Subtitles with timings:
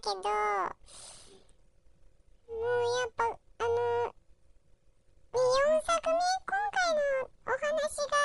[0.00, 0.32] けど、もう
[3.00, 4.14] やっぱ、あの、
[5.30, 5.38] 4
[5.84, 7.60] 作目、今回のお話
[8.08, 8.16] が、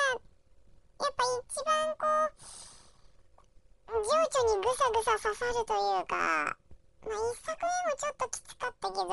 [1.04, 4.08] やっぱ一番こう、情
[4.40, 6.56] 緒にぐさぐさ刺さるというか、まあ
[7.06, 9.04] 一作目もちょっときつかったけど、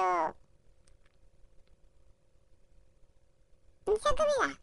[3.85, 4.55] 2作目だ。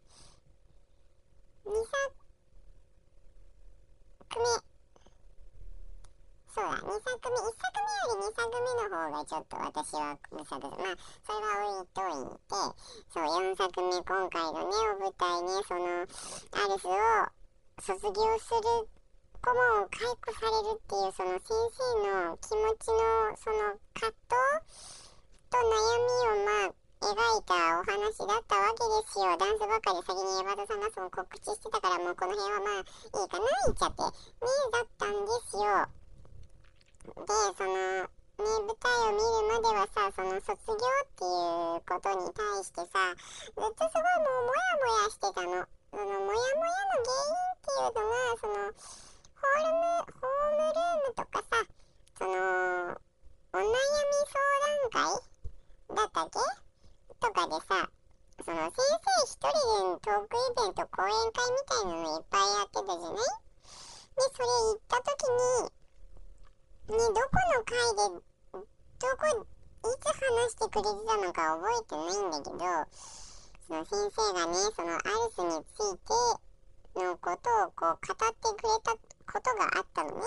[1.65, 2.21] 2作
[4.39, 4.71] 目。
[6.53, 10.75] そうだ、2作目、1作目より2作目の方がちょっと私はぐさぐさ。
[10.75, 12.59] まあ、それは置いといて、
[13.07, 16.99] そう、4作目、今回のね、お舞台ね、その、アリスを
[17.79, 18.91] 卒業する
[19.39, 24.91] 顧問を解雇されるっていう、その先生の気持ちの、その葛藤
[25.47, 25.71] と悩
[26.03, 29.37] みを、まあ、描いたお話だったわけですよ。
[29.39, 34.03] ダンスばかり先に山田さんがその告知してたからもうこの辺はまあいいかな言っちゃって。
[34.03, 34.11] ね
[34.71, 35.87] だったんですよ。
[37.07, 38.20] で、その、
[39.51, 45.67] 台を見るまではさ、その卒業っていうことに対してさ、ずっとすごいもうモヤモヤしてたの。
[45.91, 48.55] そのモヤモヤの原因っていうのが、その、
[49.35, 51.67] ホールム、ホームルームとかさ、
[52.17, 52.31] その、
[53.51, 53.75] お悩み
[54.31, 54.39] 相
[54.87, 55.19] 談会
[55.95, 56.39] だったっけ？
[57.19, 57.91] とかでさ、
[58.45, 63.19] その先生一人でトークイベント、講演会みたいなのいっぱいやってたじゃない？
[64.15, 67.75] で、それ行った時に、ね、どこの回
[68.15, 68.30] で、
[69.01, 72.61] どこ、いつ話してくれてたのか覚えてないんだけど、
[73.65, 80.21] その先生がね、そのアリスについてのことをこう語ってくれたことがあったのね。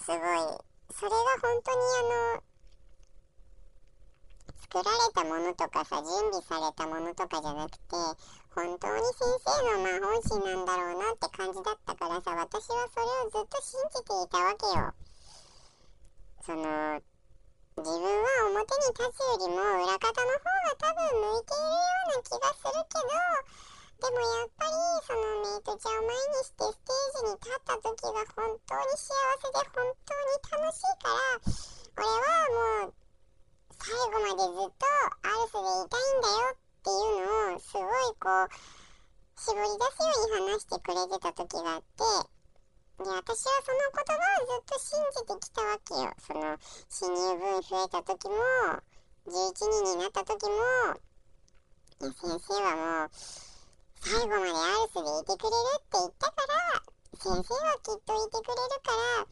[0.00, 0.18] すごい、
[0.90, 2.42] それが本当にあの、
[4.66, 7.94] 作られたものとかさ準備されたものとかじゃなくて
[8.50, 15.05] 本当に先生のまあ本心なんだろうなって感じだったからさ私はそれをずっと信じていたわけよ。
[16.46, 23.10] その自分は表に立つよりも裏方の方が多分向いているような気がするけど
[23.98, 29.10] でもやっぱりそのメイトちゃんを前にしてステージに立った時が本当に幸
[29.42, 31.42] せで本当に楽しいから
[31.98, 33.04] 俺はもう
[33.74, 34.86] 最後までずっと
[35.26, 38.54] アルスでいたいんだよっていうのをすごいこう
[39.34, 42.35] 絞り出すように話してくれてた時があって
[42.96, 46.56] で私はその言葉をずっと信じてきたわけよその
[46.88, 48.34] 新入部員増えた時も
[49.26, 50.50] 11人になった時も
[52.00, 53.10] いや先生はもう
[54.00, 56.82] 最後までアルスでいてくれるって言ったから
[57.16, 59.28] 先生はきっといてくれるから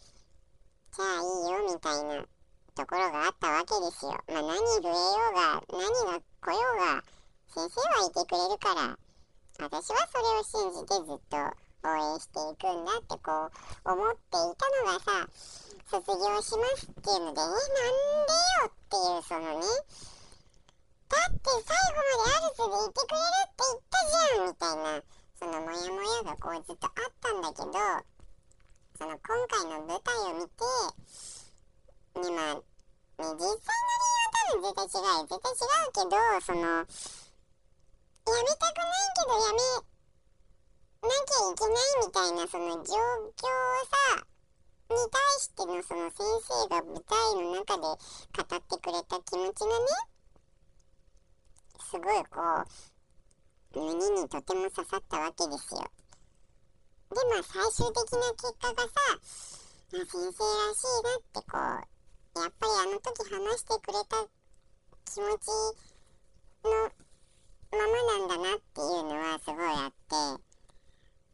[0.94, 2.24] じゃあいいよみたいな
[2.74, 4.10] ところがあったわけですよ。
[4.28, 7.02] まあ、何増えようが、何が来ようが、
[7.54, 8.98] 先生はいてくれるから、
[9.60, 15.28] 私はそれを信じてずっと応援していくんだってこう思っていたのがさ、
[15.90, 19.66] 卒業しますっていうので、え、なんでよっていうそのね、
[21.08, 25.04] だって最後までアルスでいてくれるって言ったじゃんみたいな、
[25.38, 27.72] そのモヤモヤがこうずっとあったんだけど、
[28.96, 30.64] その今回の舞台を見て、
[32.20, 32.62] ね、まあ、ね、
[33.14, 33.44] 実際の理
[34.08, 35.28] 由は多分絶対違う。
[35.28, 36.64] 絶対違うけど、その、
[38.24, 39.93] やめたくないけどやめ
[41.04, 43.60] きゃいけないみたいな、その状況を
[44.16, 44.26] さ、
[44.90, 49.86] に対してのその先生が舞台の中で語ってくれた気持ちがね、
[51.80, 52.40] すごいこ
[53.74, 55.80] う、胸にとても刺さったわけですよ。
[57.10, 64.26] で、まあ最終的な結果がさ、あ、先生らしいなってこう、やっぱりあの時話してくれた
[65.06, 65.48] 気持ち
[66.64, 66.70] の
[67.70, 69.92] ままなんだなっていうのはすごいあっ
[70.38, 70.53] て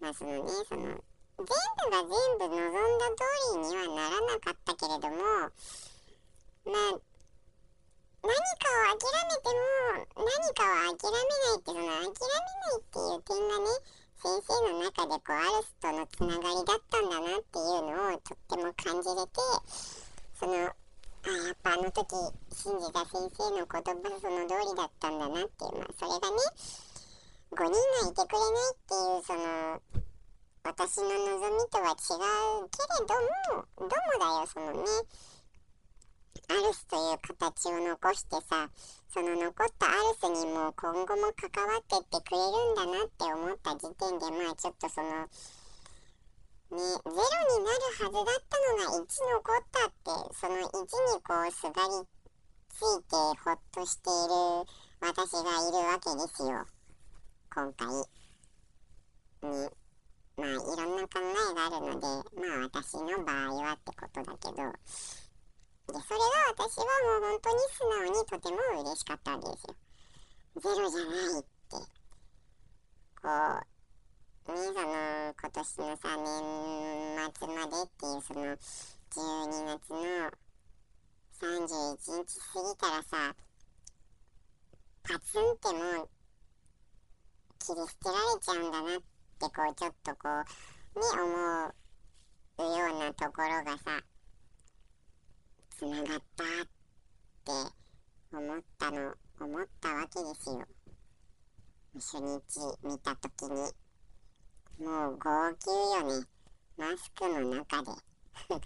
[0.00, 2.08] まあそのねその全部が全
[2.38, 3.24] 部望んだ通
[3.54, 5.16] りにはならなかったけれども
[6.64, 7.00] まあ
[8.20, 19.40] 何かを諦めても何かを諦めないってその諦めないっていう点がね先生の中でこうアルスとのつながりだったんだなっていうのをとっても感じれて
[20.38, 22.12] そのあやっぱあの時
[22.52, 23.84] 信じた先生の言葉
[24.20, 26.36] その通りだったんだなっていうまあそれがね
[27.52, 29.82] 5人がいてくれないっていうその
[30.62, 32.14] 私の望みとは違
[32.62, 33.14] うけれど
[33.56, 34.84] もどうもだよそのね
[36.48, 38.70] アルスという形を残してさ
[39.08, 45.26] その残ったアルスにも今後も関わってってくれるんだなって思った時点でまあちょっとその
[46.70, 47.10] ね、ゼロ
[47.58, 52.06] になるはずだったのが1残ったって、その1にこうすがり
[52.70, 54.70] ついてほっとしている
[55.00, 56.79] 私がいるわけですよ。
[57.52, 57.88] 今回。
[59.50, 59.70] ね。
[60.40, 69.74] まあいろんな考えがあるのでまあ私の場合はってことだけどでそれが私はもう本当に素直にとても嬉しかったわけですよ。
[70.56, 71.76] ゼロじゃないって
[73.20, 73.28] こ
[74.46, 74.86] うねその
[75.38, 76.32] 今年のさ年
[77.34, 78.40] 末までっていうその
[79.10, 79.98] 12月の
[81.40, 83.34] 31日過ぎたらさ
[85.02, 86.08] パツンってもう
[87.60, 90.28] 切り捨てられちゃうんだなってこうちょっとこ
[90.96, 91.72] うね思
[92.58, 94.02] うようなところがさ
[95.70, 96.16] つながったっ
[97.44, 100.66] て思ったの思ったわけですよ。
[101.94, 102.40] 初日
[102.84, 103.48] 見た時に。
[104.84, 106.26] もう号泣よね。
[106.76, 107.90] マスクの中で。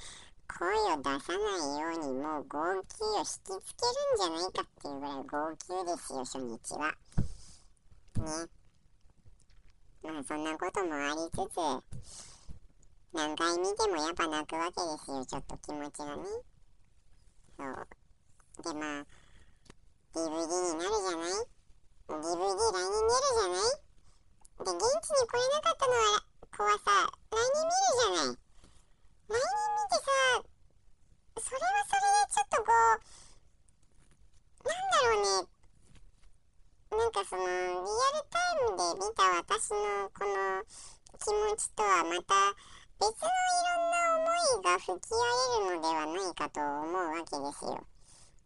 [0.46, 3.62] 声を出さないようにもう号泣を引きつけるん
[4.18, 6.92] じゃないかっていうぐらい号泣ですよ初日は。
[8.16, 8.53] ね。
[10.04, 11.56] まあそんなこともありつつ
[13.12, 16.22] 何回見てもやっぱ泣くわけですよちょっと気持ちがね。
[17.56, 17.88] そう。
[18.62, 19.06] でまあ
[20.14, 21.32] DVD になるじゃない
[22.08, 23.72] ？DVD 来年出るじゃない？
[24.58, 26.22] で現地に来れなかったのは
[26.56, 26.84] 子はさ
[27.30, 28.38] 来年見るじゃない。
[29.26, 30.08] 来年見てさ
[31.40, 32.68] それはそれでちょっとこ
[34.64, 35.53] うなんだろうね。
[36.96, 40.62] なんかそのリアルタイムで見た私のこの
[41.18, 42.34] 気持ちとはまた
[43.00, 45.26] 別のいろんな思いが吹き荒
[45.58, 47.86] れるのではないかと思うわけですよ。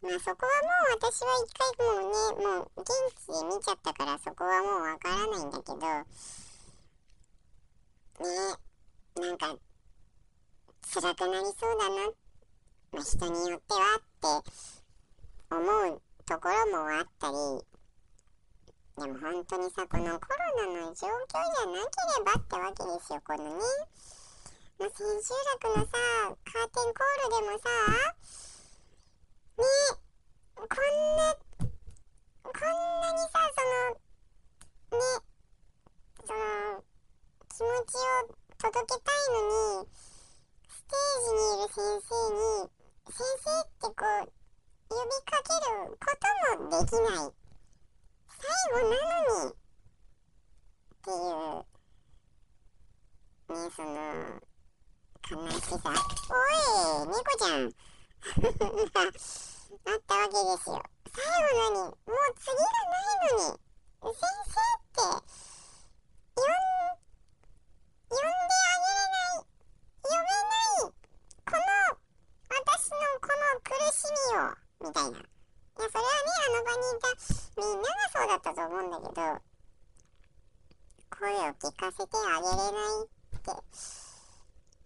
[0.01, 6.05] まあそこはもう私は一回もうねもう現地で見ちゃったからそこはもうわからないんだけどね
[9.19, 9.55] なんか
[10.93, 11.95] 辛くなりそうだな、
[12.93, 14.51] まあ、人によってはって
[15.51, 17.35] 思うところもあったり
[18.99, 23.63] でも本当にさこのコロナの状況じゃなければってわけですよこのね、
[24.75, 25.31] まあ、千秋
[25.63, 25.95] 楽のさ
[26.43, 27.71] カーテンコールでもさ
[29.55, 29.63] ね
[30.51, 30.67] こん
[31.15, 31.31] な
[32.43, 33.95] こんなにさその
[34.99, 35.23] ね
[36.27, 36.83] その
[37.47, 39.47] 気持ちを届けたいの
[39.79, 39.87] に
[40.67, 42.67] ステージにいる先生に
[43.07, 44.35] 先生ってこう
[44.89, 47.38] 呼びかけることもできない。
[48.39, 49.55] 最後なのにっ
[51.03, 51.27] ていう
[53.53, 53.89] ねその
[55.29, 57.73] 悲しさおい猫ちゃん。
[59.69, 60.81] あったわけですよ。
[61.13, 61.91] 最後なのに。
[61.91, 63.59] もう次がないのに
[64.01, 65.01] 先生って
[66.35, 66.47] 呼ん
[68.09, 69.45] 呼んであげれない
[70.01, 70.95] 呼べない
[71.45, 71.63] この
[72.49, 75.17] 私のこの苦しみをみたいな
[75.79, 77.07] いやそれはねあの場にいた
[77.55, 79.49] みんながそうだったと思うんだけど
[81.09, 83.51] 声を聞かせてあげれないって。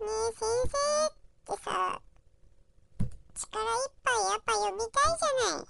[0.03, 2.01] ねえ先生ってさ
[3.35, 5.67] 力いっぱいやっぱ呼びたいじゃない。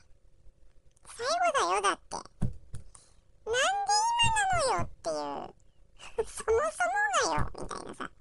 [1.05, 2.15] 最後だよだって。
[2.15, 6.25] なんで今なのよっていう。
[6.27, 8.11] そもそもがよみたいなさ。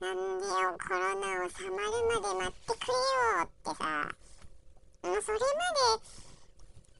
[0.00, 4.19] なんでよコロナ収まるまで待ってくれよってさ。
[5.02, 5.44] もうそれま
[5.96, 6.04] で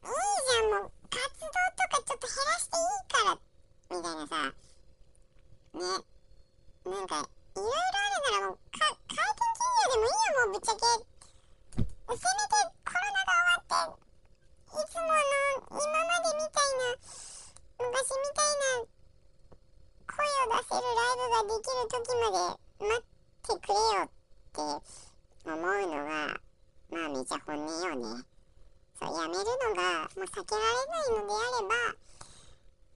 [0.00, 0.16] いい
[0.49, 3.37] じゃんもう活動とかちょっと減らしていいから
[3.92, 4.40] みたいなさ
[5.76, 5.85] ね
[6.88, 10.80] なんかいろいろあるならもうか解禁企業でもいいよもうぶっちゃけ
[12.09, 12.57] せめて
[12.88, 14.00] コロナが終わって
[14.71, 15.21] いつもの
[15.76, 16.97] 今までみたいな
[17.85, 18.88] 昔みたいな
[20.09, 22.49] 声を出せるライブができる時まで
[22.80, 23.04] 待っ
[23.45, 24.16] てくれよっ
[24.57, 24.88] て
[25.45, 26.40] 思うのが
[26.91, 28.25] まあめちゃ本音よね。
[28.99, 31.97] そうやめるのがもう避けられないのであれば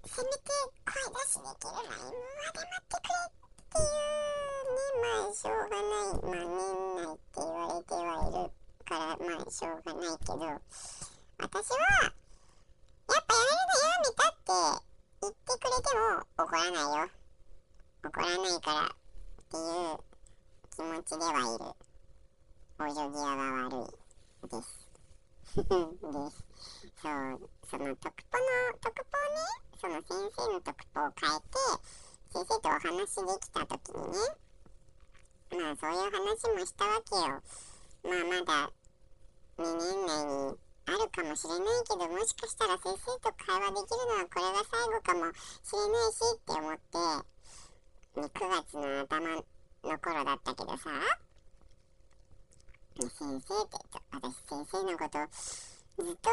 [0.05, 0.53] せめて
[0.85, 3.33] 声出しできるライブまで待ってくれっ
[3.73, 3.97] ていう
[4.69, 6.61] ねまあしょうがないまあ年
[6.95, 8.53] 内って言われてはいる
[8.85, 10.45] からまあしょうがないけど
[11.39, 14.85] 私はやっぱやめるのやめたって
[15.23, 17.09] 言ってくれても怒らないよ。
[18.05, 18.93] 怒らないからっ
[19.49, 20.05] ていう
[20.77, 21.84] 気持ちではいる。
[22.77, 24.89] おじょぎ屋が悪いです
[25.55, 26.33] でそう
[27.71, 29.39] その特ポの特ポね
[29.81, 31.55] その先生の特ポを変えて
[32.33, 34.19] 先生とお話できた時にね
[35.55, 37.43] まあそういう話もしたわけよ。
[38.03, 38.73] まあまだ
[39.57, 45.31] 2年内にあるかもしれないけどもしかしたら先生と会話できるのはこれが最後かも
[45.63, 46.99] しれないしって思って、
[48.21, 50.91] ね、9月の頭の頃だったけどさ、
[53.03, 53.77] 先生って
[54.13, 55.19] 私先生のこと
[56.05, 56.31] ずっと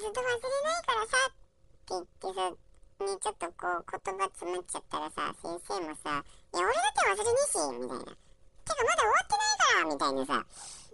[0.00, 2.72] ずっと忘れないからさって言ってさ
[3.02, 6.22] ね、ちょっとこう言葉詰まっちゃったらさ、先生もさ、
[6.54, 8.04] いや、俺だって忘れねえし、みたいな。
[8.04, 10.38] てか、まだ終わってないから、みたいなさ。
[10.38, 10.46] ね、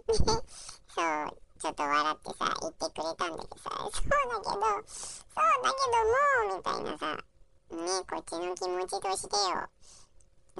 [0.89, 9.69] そう、ちょっと笑ってさ、言ってくれたんだけどさ、そうだけど、そうだけどもう、みたいなさ、ね、こっちの気持ちとしてよ。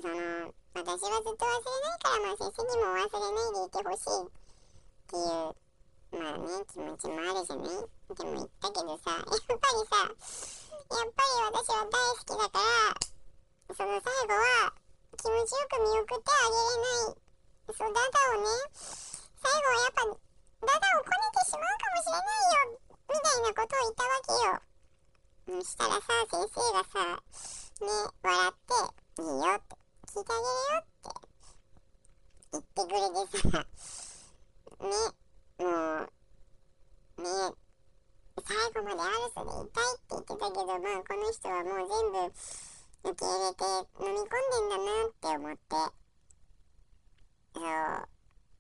[0.02, 4.32] その、私はずっと忘れないから、まあ先生にも忘れないでいてほしいっ
[5.08, 5.56] ていう
[6.10, 7.70] まあね、気持ちもあるじゃない？
[7.70, 14.74] でも言ったけどさ、 やっぱりさ、やっぱり私は大好きだから、その最後は
[15.18, 17.22] 気持ちよく見送ってあげれない。
[17.70, 22.26] そう、ダダをね、最後はやっぱ、ダダをこねてしまうかもしれない
[22.66, 25.62] よ、みたいなことを言ったわけよ。
[25.62, 26.02] そしたらさ、
[26.32, 27.22] 先生がさ、
[27.82, 27.88] ね、
[28.24, 29.78] 笑って、いいよって、
[30.10, 31.14] 聞いてあげるよって
[32.52, 33.62] 言ってくれてさ、
[34.82, 34.90] ね、
[35.60, 37.30] もう、ね、
[38.42, 42.26] 最後までアルスでいたいって言ってたけど、まあこの人はもう全部
[43.06, 43.62] 受け入れて
[44.02, 44.50] 飲み込ん。
[44.50, 44.70] でん。
[44.70, 45.78] だなって思って、
[47.54, 47.62] そ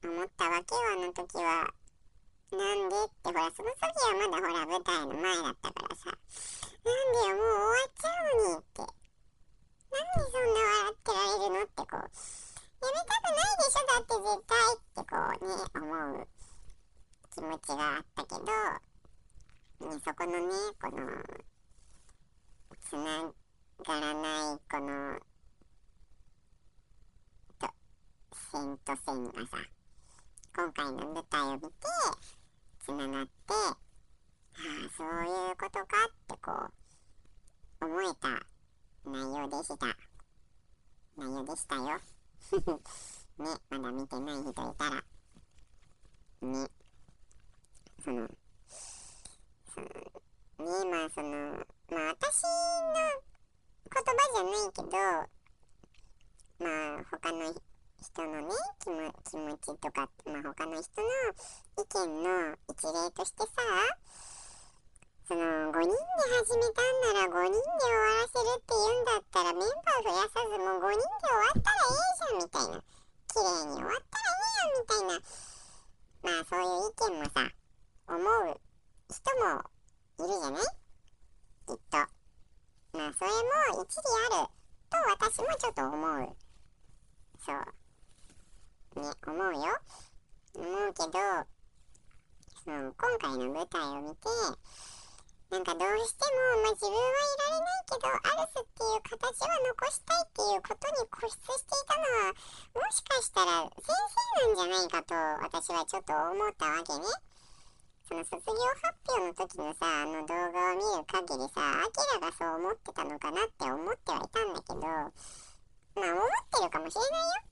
[0.05, 1.73] う、思ったわけよ、あの時は。
[2.51, 2.89] なん。
[2.89, 6.17] でって、ほら、その時はまだほら、舞台の前だったからさ、なん。
[6.85, 8.98] でよ、もう終わっちゃうのにって。
[9.89, 16.27] なんでそんな笑ってられるのってこう、やめたくないでしょ、だって絶対ってこうね、思う。
[17.31, 20.45] 気持ちがあったけど、ね、そこのね、
[20.81, 20.97] この、
[22.81, 23.31] つな
[23.85, 25.19] がらない、この、
[27.59, 27.69] と、
[28.51, 29.57] 線と線がさ、
[30.55, 31.69] 今回の舞台を見て、
[32.83, 33.77] つながって、ああ、
[34.97, 36.51] そういうことかってこ
[37.81, 38.58] う、思えた
[39.05, 39.85] 内容でした。
[41.17, 41.83] 内容でしたよ。
[43.39, 45.03] ね、まだ見てない人いたら、
[46.41, 46.69] ね。
[48.03, 48.27] その、
[49.73, 52.49] その、ね、まあその、まあ私の
[53.89, 54.89] 言葉じゃないけど、
[56.59, 57.53] まあ他の
[58.01, 58.47] 人のね、
[58.79, 61.07] 気も気持ちとか、まあ他の人の
[61.77, 63.49] 意見の一例としてさ、
[65.29, 65.93] その5人で
[66.41, 66.89] 始めたん。
[67.05, 69.05] なら5人で終わらせるって言うん。
[69.05, 72.41] だったらメンバー増やさずもう5人で終わったらいいじゃん。
[72.41, 72.81] みたいな。
[73.29, 74.81] 綺麗に終わったらいいやん。
[74.81, 75.21] みたいな。
[76.25, 77.45] まあそういう意見もさ、
[78.09, 78.57] 思う
[79.05, 79.61] 人も
[80.17, 82.09] いるじゃないきっと。
[82.97, 84.49] まあそれも一理ある
[84.89, 86.33] と私もちょっと思う。
[87.45, 87.69] そう。
[88.97, 89.77] ね、思うよ。
[90.57, 91.21] 思うけど、
[92.65, 94.25] その今回の舞台を見て、
[95.49, 97.09] なんかどうしても、まあ、自分はい
[97.41, 102.37] られないけど、アルスっていう形は残したいっていうことに固執していたのは、
[102.77, 103.89] もしかしたら先
[104.37, 107.01] 生なんじゃないかと私はちょっと思ったわけね。
[108.05, 115.09] その卒業発表の時のさ、あの動画を見る限りさ、アキラがそう思ってたのかなって思ってはいたんだけど、まあ
[115.97, 117.48] 思ってるかもしれないよ。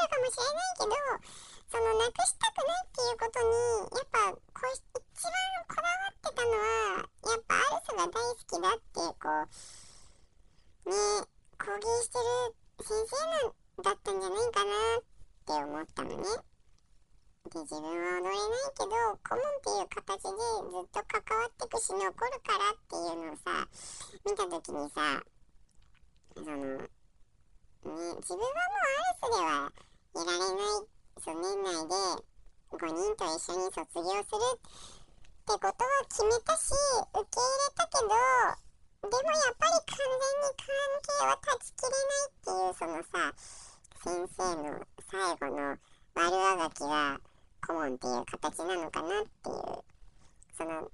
[0.00, 0.94] るかもしれないけど、
[1.70, 3.50] そのなくしたくないっていうことに、
[3.94, 5.34] やっぱこう一番
[5.68, 9.30] こだわってたのは、やっぱアルスが大好きだってこ
[10.84, 10.96] う、ね、
[11.58, 15.06] 公言してる先生なんだったんじゃないかなっ
[15.46, 16.24] て思ったのね。
[17.50, 18.32] で自分は踊れない
[18.74, 18.90] けど
[19.22, 22.24] 顧問っていう形でずっと関わってくし残るか
[22.56, 23.68] らっていうのをさ
[24.24, 25.22] 見た時にさ
[26.34, 26.88] その
[27.88, 29.72] ね自分はもうアレスでは
[30.14, 31.94] いられないそう年内で
[32.72, 34.58] 5人と一緒に卒業するっ
[35.44, 35.74] てことは
[36.08, 38.08] 決めたし受け入れたけど
[39.04, 40.72] でもやっぱり完全に関
[41.02, 43.32] 係を断ち切れないっていうそのさ
[44.04, 45.76] 先生の最後の
[46.14, 47.20] 悪あがきが
[47.66, 49.84] 顧問っていう形なのかなっていう
[50.56, 50.90] その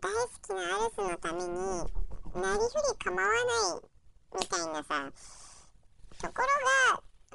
[0.00, 1.50] 大好きなアルスのために
[2.42, 3.92] なりふり構わない
[4.40, 5.10] みたいなさ
[6.22, 6.46] ところ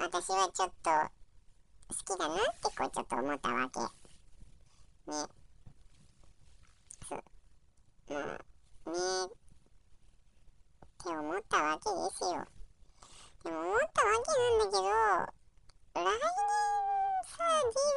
[0.00, 3.80] が私はちょっと好きだなってこうちょっと思ったわけ。
[3.80, 3.86] ね。
[7.06, 7.22] そう。
[8.08, 8.96] まあね。
[9.26, 9.28] っ
[11.04, 12.48] て思ったわけですよ。
[13.44, 14.88] でも思ったわけなんだけど
[15.92, 16.16] 来年
[17.26, 17.92] さ DVD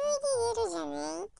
[0.52, 1.32] 出るじゃない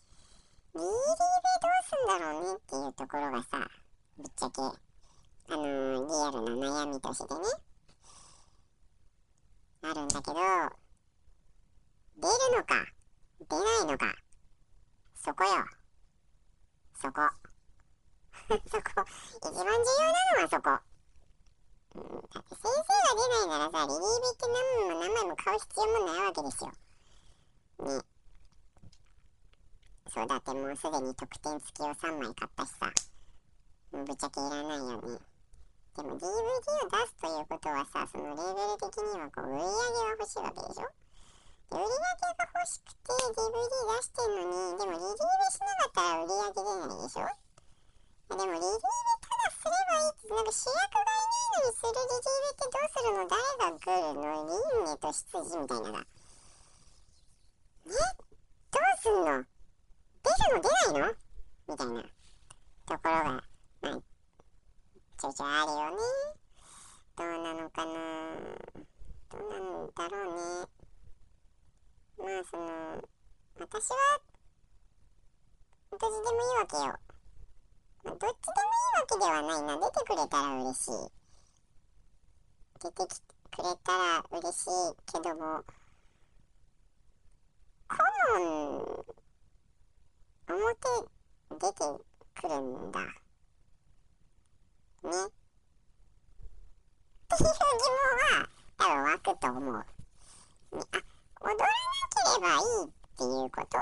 [0.73, 3.69] ?DVD どうすんだろうねっていうところがさ、
[4.17, 7.41] ぶっちゃけ、あのー、リアルな悩みとしてね、
[9.83, 10.35] あるんだけど、
[12.17, 12.87] 出るのか、
[13.41, 14.15] 出ないのか、
[15.15, 15.51] そこよ。
[17.01, 17.23] そこ。
[18.71, 19.05] そこ。
[19.37, 20.79] 一番重要なのはそこ。
[21.95, 26.71] うん、だって先生が出ないならさ、リリーベって何枚も何枚も買う必要もないわけですよ。
[26.71, 28.03] ね。
[30.09, 32.93] そうだってもうすでに特典付きを3枚買ったしさ。
[33.93, 35.32] もうぶっちゃけいらないよね。
[35.93, 40.89] でも DVD を出すということはさそのレベル的にはこう売り上げは欲しいわけでしょ？
[40.89, 48.89] で売り上げが欲しくて DVD 出してんのにでもリリーベしなかったら売り上げ出ないでしょでもリリーベ
[49.21, 53.29] ただすればいいってなんか主役がいないのにするリリーベってどうするの？
[53.29, 54.33] 誰が来るの？
[54.33, 56.09] 輪廻と執事みたいなな
[57.85, 57.93] え？
[57.93, 59.45] どうすんの？
[60.25, 61.13] 出るの出ないの？
[61.69, 63.45] みたいなところが
[63.83, 64.01] まあ
[65.23, 65.97] ちょいちょいあるよね。
[67.15, 67.93] どうなのかな。
[69.31, 70.67] どうなんだろうね。
[72.19, 73.01] まあその
[73.61, 73.97] 私は
[75.93, 76.99] どっちでもいいわけよ、
[78.03, 79.79] まあ、どっちでもいいわけではないな。
[79.79, 80.91] 出てくれたら嬉しい。
[82.83, 85.63] 出てきてくれたら嬉しいけども。
[87.87, 87.99] 顧
[88.41, 89.05] 問
[90.49, 90.75] 表
[91.61, 91.85] 出て
[92.35, 93.22] くるんだ。
[95.03, 95.15] ねっ
[97.29, 99.81] ていう疑問は多分湧くと思う、ね、
[100.71, 101.03] あ
[101.41, 101.75] 踊らな
[102.11, 103.79] ければいいっていうこと？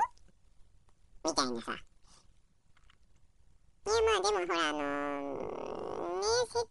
[1.23, 1.71] みたいなさ。
[1.71, 1.77] ね
[3.85, 4.81] まあでもほらあのー、
[6.19, 6.69] ね設定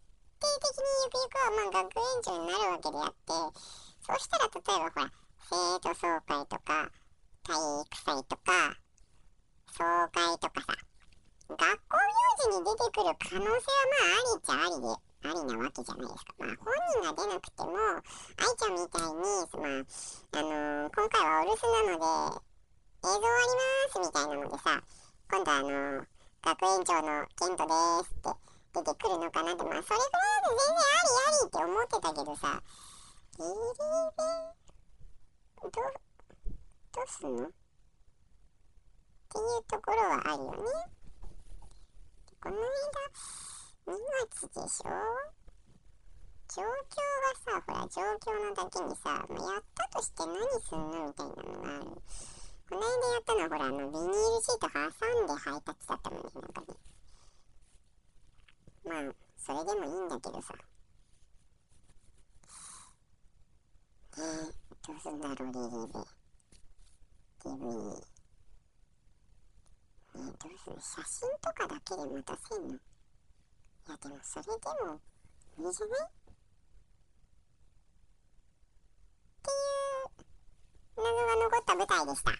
[0.59, 3.19] 的にゆくゆくはまあ学園長になるわけであって
[4.05, 5.11] そうしたら例えばほら
[5.49, 6.91] 生徒総会とか
[7.43, 8.77] 体育祭とか
[9.71, 10.90] 総会とかさ。
[11.51, 14.87] 学校行事に出てくる可能性はまあありっちゃありで
[15.21, 16.33] ありなわけじゃないですか。
[16.39, 17.75] まあ本人が出なくても
[18.39, 19.87] 愛ちゃんみたいに、まあ、
[20.31, 22.41] あのー、今回はお留守なので
[23.03, 24.81] 映像ありますみたいなのでさ
[25.29, 26.07] 今度あのー、
[26.41, 27.73] 学園長のケントで
[28.07, 28.31] すって
[28.71, 32.63] 出てくるのかなってまあそれぐらいで全然ありありって思ってたけどさ
[33.37, 34.41] ギリギリ
[35.61, 37.51] どどうすんのっ
[39.31, 41.00] ていうところはあるよね。
[42.41, 42.63] この間
[43.93, 43.97] 2
[44.31, 44.89] 月でしょ
[46.49, 51.85] 状況がさほら状況のだけにさもうやったとして何すんのみたいなのがある。
[52.67, 54.79] この間やったのはほらあのビニールシート挟
[55.23, 56.77] んで配達だったもんねなんかね
[58.85, 60.55] まあそれでもいいんだけどさ。
[64.17, 64.51] えー、
[64.87, 65.99] どうすんだろうリリーベ
[67.45, 68.10] DV
[70.15, 72.79] えー、どうする写真とかだけで待たせんのい
[73.89, 74.99] やでもそれでも
[75.57, 76.11] いいじゃないっ
[79.43, 80.21] ていう
[80.97, 82.31] 謎が残った舞台でした。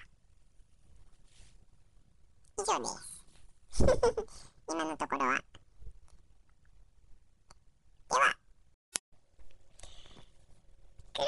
[2.57, 3.25] 以上です。
[4.69, 5.35] 今のところは
[8.09, 8.37] では
[11.13, 11.27] 黒木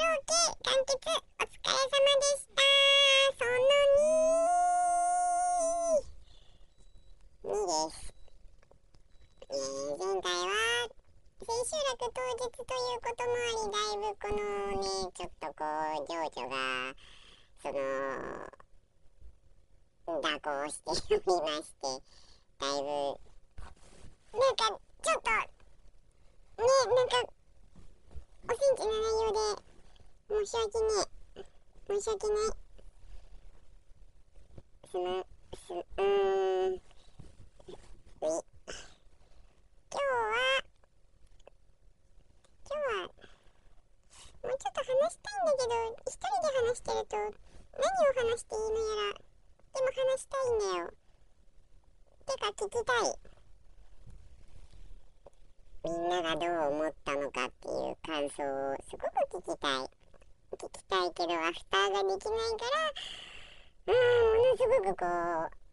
[0.62, 0.96] 完結
[1.40, 2.62] お疲れ様でした。
[3.38, 3.50] その
[7.42, 7.60] 2 2で
[7.94, 8.12] す。
[9.48, 10.50] えー、前回は
[11.38, 14.34] 千秋楽当日ということもあり、だいぶこの
[14.82, 16.56] ね、ちょっとこう、情緒が、
[17.62, 17.78] その、
[20.20, 21.86] 蛇行しておりまして、
[22.58, 22.88] だいぶ、
[24.36, 24.66] なんか、
[25.00, 27.22] ちょっと、ね、なんか、
[28.46, 29.38] おセンチな内容で、
[30.28, 30.86] 申し訳ね
[31.36, 31.44] え。
[31.86, 32.36] 申し訳ない。
[34.90, 36.93] すむ、す、うーん。
[38.24, 38.40] 今日は
[42.64, 43.12] 今日は
[44.42, 45.76] もうちょっと話したいんだけど
[46.08, 49.20] 一人で話してると何を話していいのやら
[49.74, 50.88] でも話したいんだよ。
[52.24, 53.20] てか聞きたい。
[55.84, 59.04] みんながどう思ったのかっていう感想をすご
[59.38, 59.90] く聞きたい。
[60.56, 62.64] 聞きたいけどアフターができないか
[63.84, 65.63] らうんものすごくこう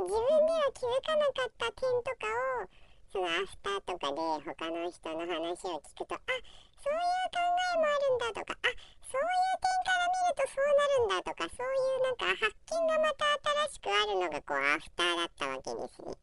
[0.00, 2.26] 自分では気づかなかった点とか
[2.64, 2.68] を
[3.12, 6.20] そのアフターとかで他の人の話を聞くとあ
[6.78, 8.70] そういう考えもあるんだとかあ
[9.04, 13.26] そういう点から見るとそうなるんだとかそういうなんか発見がまた
[13.68, 16.16] 新しくあるのがこうアフターだったわけですね。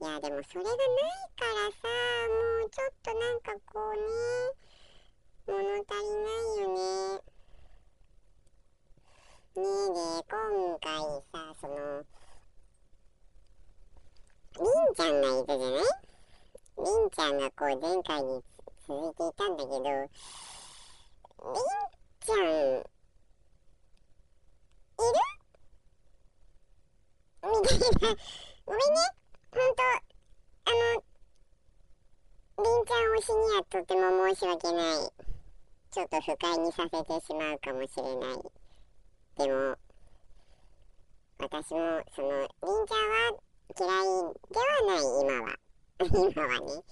[0.00, 1.84] いやでもそれがないからさ
[2.32, 4.56] もうちょっとなんかこうね
[5.52, 7.20] 物足りないよね。
[9.52, 10.96] ねえで今回
[11.28, 12.06] さその
[14.58, 15.82] りんちゃんがいたじゃない？
[16.78, 18.42] りんちゃんがこう前回に
[18.86, 20.08] 続いていたんだけどりん
[22.20, 22.84] ちゃんいる？
[27.42, 28.16] みたいな。
[28.64, 28.98] ごめんね。
[29.50, 29.82] ほんと
[30.64, 31.02] あの
[32.58, 34.84] りんちゃん推しにはとても申し訳ない。
[35.90, 38.38] ちょっと不快にさせてしまうかもしれない。
[39.36, 39.76] でも
[41.38, 42.98] 私もそのりんちゃん
[43.34, 43.42] は
[43.78, 43.88] 嫌い
[44.50, 45.56] ではない今は
[46.00, 46.84] 今はね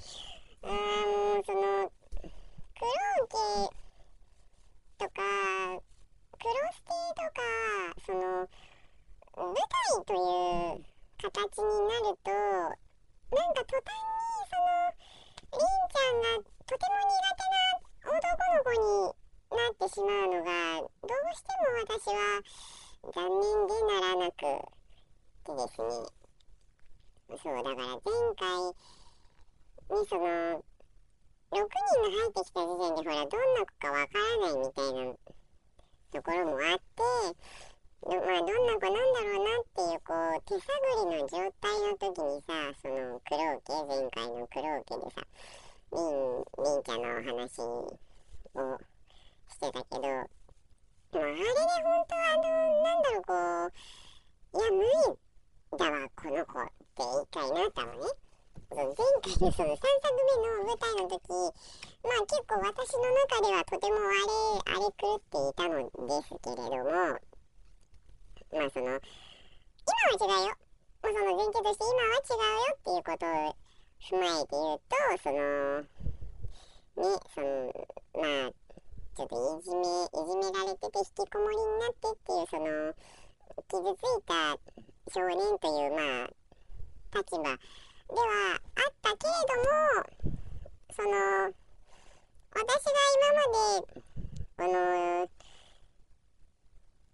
[0.63, 1.93] あもうその
[2.75, 3.37] クローケ
[4.99, 5.21] とか
[6.39, 7.45] クロス系とか
[8.07, 8.49] その
[9.37, 10.85] 舞台という
[11.21, 14.01] 形になるとなんか途端に
[14.49, 14.89] その
[15.53, 22.41] りんちゃんがとても苦手な男の子になってしまうのがどうしても私は
[23.13, 26.20] 残念でならなくてですね。
[27.39, 28.01] そうだから前
[28.35, 28.51] 回
[30.01, 30.65] にその
[31.51, 35.15] 6人が入ってきた時点でほらどんな子かわからないみたいな
[36.13, 37.03] ところもあって
[38.07, 40.71] まあどんな子なんだろうなっていうこう手探
[41.11, 45.27] りの状態の時にさその黒家前回の黒家でさ
[45.93, 47.99] りんりんちゃんのお話を
[49.49, 50.19] してたけど、ま
[51.19, 51.43] あ、あれで
[51.83, 52.43] 本当はあの
[52.83, 53.35] なんだろうこ
[54.55, 56.80] ういや無理だわこの子。
[57.01, 57.99] って一回なったのね。
[58.71, 61.27] 前回のその3作目の舞台の時
[62.05, 67.19] まあ結構私の中ではとてもあれ荒れ狂っていたのですけれども
[68.53, 70.55] まあその今は違うよ。
[71.03, 73.57] まあ、その前提として今は違うよっていうことを
[74.01, 77.75] 踏まえて言うとそのねその
[78.15, 78.53] まあ
[79.17, 82.95] ちょっといじめいじめられてて引きこもりになってっていうその
[83.67, 84.55] 傷ついた
[85.11, 86.40] 少年というまあ
[87.13, 87.43] 立場。
[87.43, 89.71] ではあったけれども
[90.97, 91.09] その
[92.53, 93.95] 私が今まで
[94.57, 95.31] この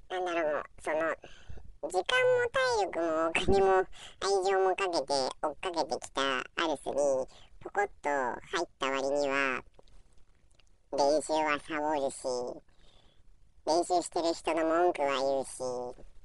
[0.09, 0.97] なんだろうその
[1.91, 6.95] 時間も体力もお金も愛情もかけて追っかけてきたアルスに
[7.61, 9.63] ポコッと入った割には
[10.93, 12.25] 練習はサボるし
[13.67, 16.16] 練習してる人の文句は言うし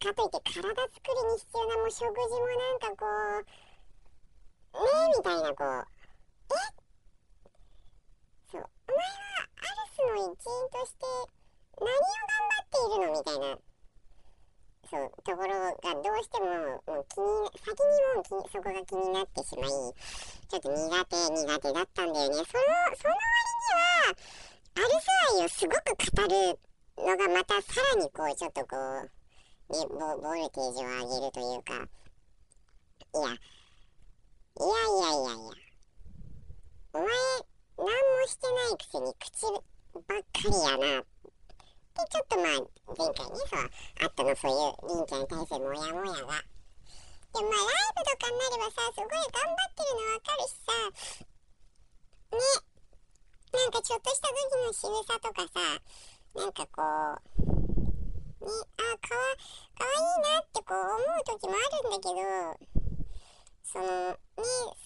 [0.00, 3.44] かといって体作りに必要なもう食事もなんかこう
[4.80, 5.84] ねえみたいなこう。
[6.50, 6.56] え？
[8.50, 8.64] そう。
[8.64, 11.04] お前はアルスの一員として
[11.78, 13.20] 何を頑張っているの？
[13.20, 13.60] みたいな。
[14.90, 15.12] そう。
[15.22, 22.34] ところがどうしてももう気に先にもうそこが気になってしまいちょっと苦手苦手だったんだよね。
[22.34, 23.20] そのその割
[23.60, 24.16] には
[24.76, 25.06] アルス
[25.38, 26.58] 愛をすごく語る
[26.98, 29.10] のがまたさらにこうちょっとこう
[29.70, 31.78] ボボルテージを上げるというか。
[31.78, 33.38] いやい
[34.58, 35.30] やいやいや。
[35.30, 35.46] いや
[36.92, 37.06] お前
[37.78, 41.06] 何もしてないくせに口ばっかりやな。
[41.06, 41.06] で
[42.10, 42.58] ちょっとまあ
[42.98, 43.70] 前回ねそう
[44.02, 46.42] あったのそういうりんちゃんに対するモヤモヤが。
[47.30, 50.74] でもまあライブとかになればさすごい頑張ってるのわかるしさ。
[52.34, 52.42] ね。
[53.52, 54.34] なんかちょっとした時
[54.66, 55.78] の仕草とかさ。
[56.34, 56.82] なんかこ
[57.38, 57.59] う
[58.40, 59.36] ねあかわ
[59.76, 62.80] かわいいなってこう思う時もあるんだけど
[63.70, 64.18] そのね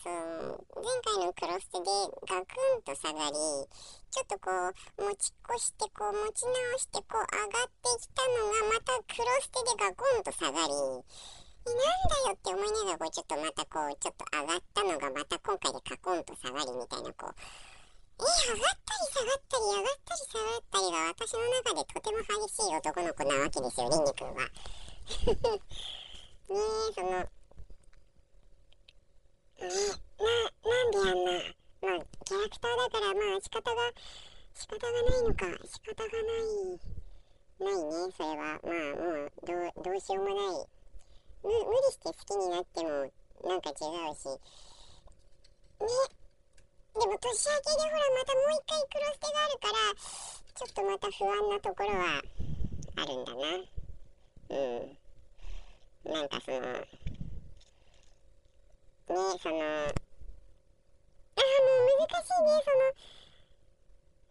[0.02, 1.88] その前回のクロステで
[2.28, 4.50] ガクンと下がりちょっとこ
[4.98, 10.74] う持ち越してこう持ち直してこう上がってきたのがまたクロステでガコンと下がり
[11.64, 17.73] なんだよって思いながらこうちょっとまたこうちょっと上がったのがまた今回でカコンと下がりみたいなこう
[18.18, 24.50] 上がったり下がったり上がったり下がったりが私の中でとても激しい男の子なわけですよりんにくんは。
[26.44, 27.28] ねえそのね
[29.58, 30.30] な、
[30.62, 31.32] なんであんな、
[31.82, 33.92] まあ、キャラクターだから、まあ、仕方が、
[34.54, 36.78] 仕方がないのか、仕方がない、
[37.58, 38.36] ないね、それは。
[38.36, 38.70] まあ、も
[39.26, 40.66] う、どう、どうしようもない。
[41.42, 42.88] 無無理して好きになっても、
[43.48, 44.28] なんか違うし。
[44.28, 46.23] ね。
[46.94, 49.74] でも、年明けでほら、またもう一回クロステがあるから、
[50.54, 52.22] ちょっとまた不安なところは、
[52.96, 53.40] あるんだな。
[54.50, 56.12] うん。
[56.12, 57.04] なんかその、ね
[59.06, 60.02] そのああも
[61.76, 62.88] う難しいねその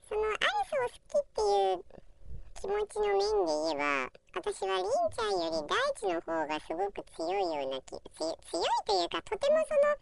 [0.10, 1.86] そのアリスを好きっていう
[2.60, 8.36] 気持ちの面で言えば私はりんちゃんより大地の方がすごく強いような気強い
[8.88, 9.94] というかとてもその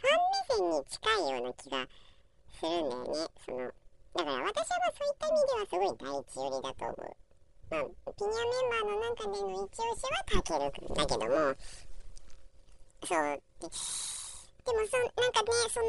[0.00, 1.86] ファン目線に近いような気が
[2.56, 3.28] するんだよね。
[3.44, 3.72] その
[4.10, 7.14] だから私はそういった意味ではすごい大地寄りだと思う。
[7.70, 11.54] まあピニアメンバーの中での一押しはタケルだけども。
[13.04, 13.40] そう。
[13.60, 15.88] でもそなんかねその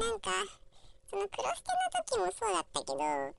[0.00, 0.30] なんか
[1.10, 3.34] そのクロステの時もそうだったけどいやお前が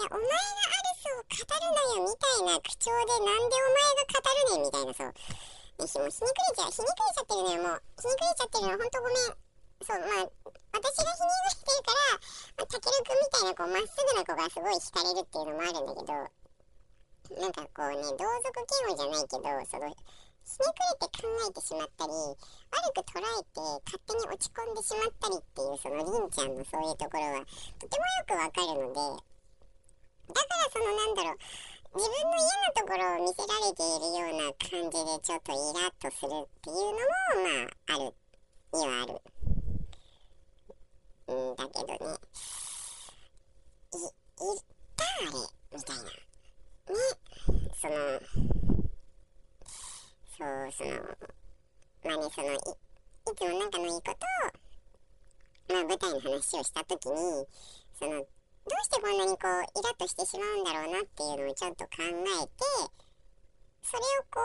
[0.00, 4.22] アリスを語るなよみたいな口調でなんでお前が語
[4.54, 5.12] るねんみたいなそう。
[5.80, 9.32] でひもひにくれちゃうひにくれちゃってるのよもうひにくれちゃってるのほんとごめん
[9.80, 16.40] そうまあ私がひにくれてるから、まあ、たけるくんみたいなこうまっすぐな子がすごい惹かれるっていうのもあるんだけど
[17.40, 27.46] なんかこうね同族嫌悪じゃないけどそのひねくれて考えてしまったり悪く捉えて勝手に落ち込んでしまったりっていうそのりんちゃんのそういうところは
[27.80, 29.30] とてもよくわかるので
[30.28, 37.02] だからそのなんだろう自分の嫌なところを見せられているような感じでちょっとイラッとするっていうのも
[37.42, 38.14] まあある
[38.72, 39.20] にはある。
[41.30, 41.96] んだけどね
[43.90, 44.64] いいっ
[44.96, 45.34] たあれ
[45.72, 46.10] みたいなね
[47.74, 47.94] その
[50.38, 50.90] そうその
[52.04, 52.58] まあねそのいい
[53.36, 54.10] つも仲のいいこと
[55.72, 57.14] をまあ舞台の話をした時に
[57.98, 58.24] その
[58.70, 62.62] どうしてこんなにこうイラッとしてしまうんだろうなっていうのをちょっと考えて
[63.82, 64.38] それをこ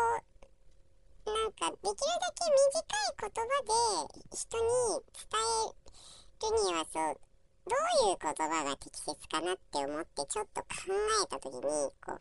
[1.29, 4.65] うなんかできるだけ短い言葉で人に
[5.13, 5.77] 伝え
[6.41, 7.21] るにはそう
[7.69, 7.77] ど
[8.09, 12.17] ういう言葉が適切かなって思ってちょっと考えた時にこう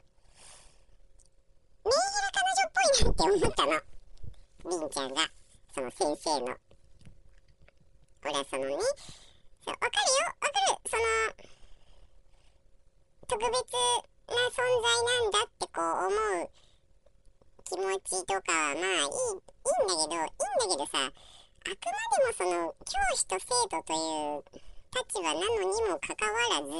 [1.84, 3.80] メンヘラ彼女っぽいなって思ったの。
[4.70, 5.24] りんちゃんが
[5.74, 6.56] その先生の。
[8.24, 8.76] 俺はそのね
[9.64, 10.28] そうわかるよ。
[10.28, 10.76] わかる。
[10.84, 11.53] その
[13.34, 16.50] 特別な存在なんだってこう思う
[17.66, 23.98] 気持ちとかはまあいいいいんだけどいいんだけどさあくまでもその教師と生徒とい
[24.38, 24.46] う
[24.94, 26.70] 立場なのにもかかわらず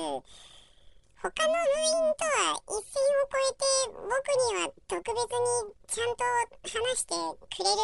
[1.19, 6.23] 他の部員とは一線を越えて僕には特別にちゃんと
[6.63, 7.19] 話して
[7.51, 7.83] くれる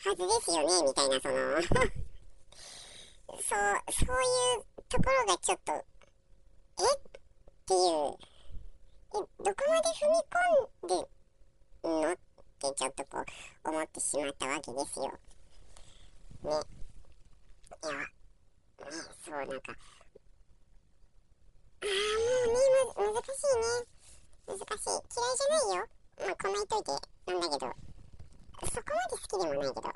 [0.00, 1.60] はずですよねみたいなその。
[3.36, 7.18] そうそういうところがちょっとえ？
[7.68, 10.40] っていう、え、どこまで踏み込
[10.86, 12.12] んでんの？
[12.12, 15.04] ってちょっとこう思ってしまったわけですよ。
[15.04, 16.48] ね。
[16.48, 16.54] い
[17.86, 18.08] や、ね、
[19.22, 19.72] そうなんか、
[21.82, 21.86] ああ、
[22.48, 22.64] もうね、
[22.96, 23.84] ま、難しいね。
[24.46, 24.64] 難しい。
[24.64, 25.84] 嫌いじゃないよ。
[26.20, 26.90] まあ、こんな言っといて
[27.26, 27.68] なんだけど、
[28.72, 29.84] そこまで好きでもないけど、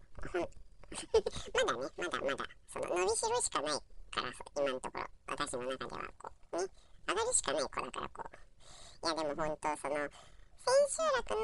[1.56, 6.68] まだね、まだまだ、その伸びしろしかないから、今のところ、私の中では、こう、ね。
[7.08, 11.42] 上がりしかない子だからこういやでも本当その千秋楽の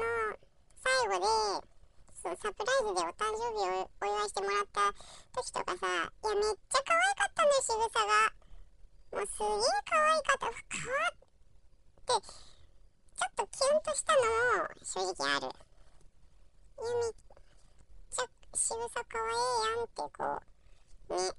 [0.79, 1.27] 最後で
[2.19, 4.91] そのサプライズでお誕生日をお祝いしてもらった
[5.35, 8.39] 時とかさいやめっちゃ可愛かったね仕草が
[9.11, 9.57] もうすげえ
[9.89, 10.51] 可愛かったか。
[10.51, 11.17] わっ
[12.05, 12.27] て
[13.17, 15.47] ちょっとキュンとしたのも正直ある。
[15.47, 17.13] いやめっ
[18.11, 20.39] ちゃ仕草可愛いやんってこ
[21.09, 21.31] うね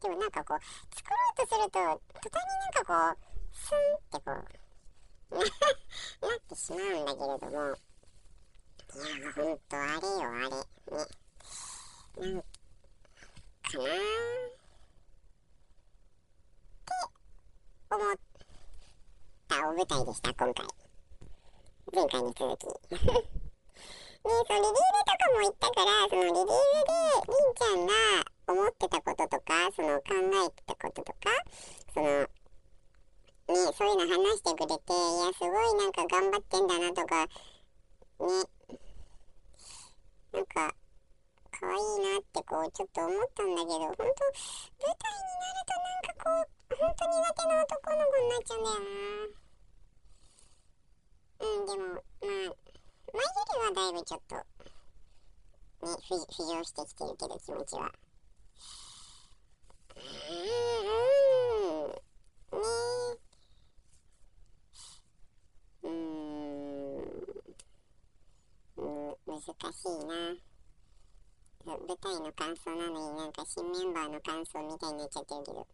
[0.00, 0.60] でもなんかこう
[0.96, 1.78] 作ろうとすると
[2.20, 3.29] 途端になんかこう
[3.60, 7.20] スンってこうなってしまうんだけ。
[7.20, 7.76] れども
[8.90, 10.56] いやほんとあれよあれね
[12.10, 13.78] なんか
[17.98, 18.16] なって思っ
[19.46, 20.66] たお舞台でした今回
[21.92, 22.72] 前回に続きね
[24.22, 26.48] そうリリーベとかも言ったからそのリリーベで
[27.28, 27.92] りんちゃんが
[28.48, 30.04] 思ってたこととかその考
[30.46, 31.18] えてたこととか
[31.92, 32.26] その
[33.50, 37.30] ね、ういうの話してくれて、いや、すごいなんか頑張ってんだなとか、ね、
[40.32, 40.74] なんか、
[41.50, 41.78] 可愛い
[42.14, 46.30] なってこう、ちょっと思ったんだけど、ほんと、舞台になるとなんかこ
[46.70, 49.40] う、ほんと苦手な男の子になっちゃうんだよな。
[51.40, 52.54] うん、でも、まあ、前よ
[53.12, 54.42] りはだいぶちょっと、ね、
[55.82, 57.92] 浮上してきてるけど、気持ちは。
[65.82, 67.50] うん、うん、ねえ。
[68.76, 70.34] うーん、難しいな。
[71.64, 75.66] 舞台の感想なのになんか新メンバーの感想みたいになっちゃってるけど。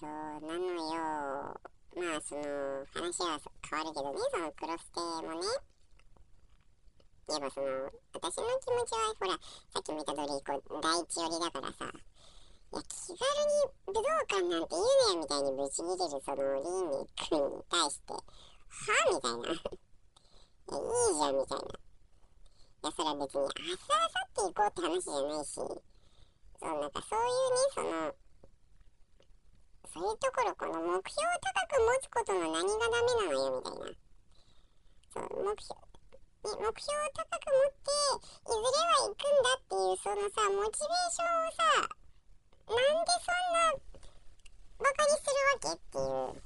[0.00, 1.60] そうなのよ。
[1.94, 2.42] まあその
[2.90, 3.38] 話は
[3.70, 5.46] 変わるけどね、そのクロステもね。
[7.28, 7.66] 言えばその、
[8.12, 18.18] 私の気持ちはほら、さっきも言った通り、こう、第一寄りだからさ、いや、気軽に武道館なんて言うなよみたいにぶち切れるそのリーニー君に対して、は
[19.14, 19.70] みたいな。
[20.72, 21.83] いいじゃんみたいな。
[22.84, 25.80] いや、それは別に、あさあさって行こうって話じゃないし、そう、
[26.68, 28.12] なんかそういうね、その、
[29.88, 33.96] そういうところ、この目標を高く持つことの何がダメなのよ、みたいな。
[35.08, 35.80] そう、目標、
[36.44, 37.88] 目標を高く持って、
[38.20, 42.04] いずれは行くんだっていう、そのさ、モチベーションをさ、
[42.68, 43.80] なんでそんな
[44.78, 46.36] バカにするわけっていう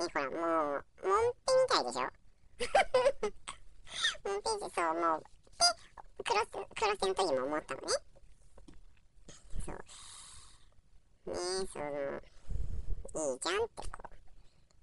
[0.00, 2.08] ねほらもうモンペみたいでしょ
[4.24, 5.22] モンページそうもう。
[5.58, 7.86] でクロスクロスの時も思ったのね。
[9.64, 9.76] そう。
[11.30, 11.36] ね
[11.72, 11.90] その
[13.32, 14.10] いいじゃんってこう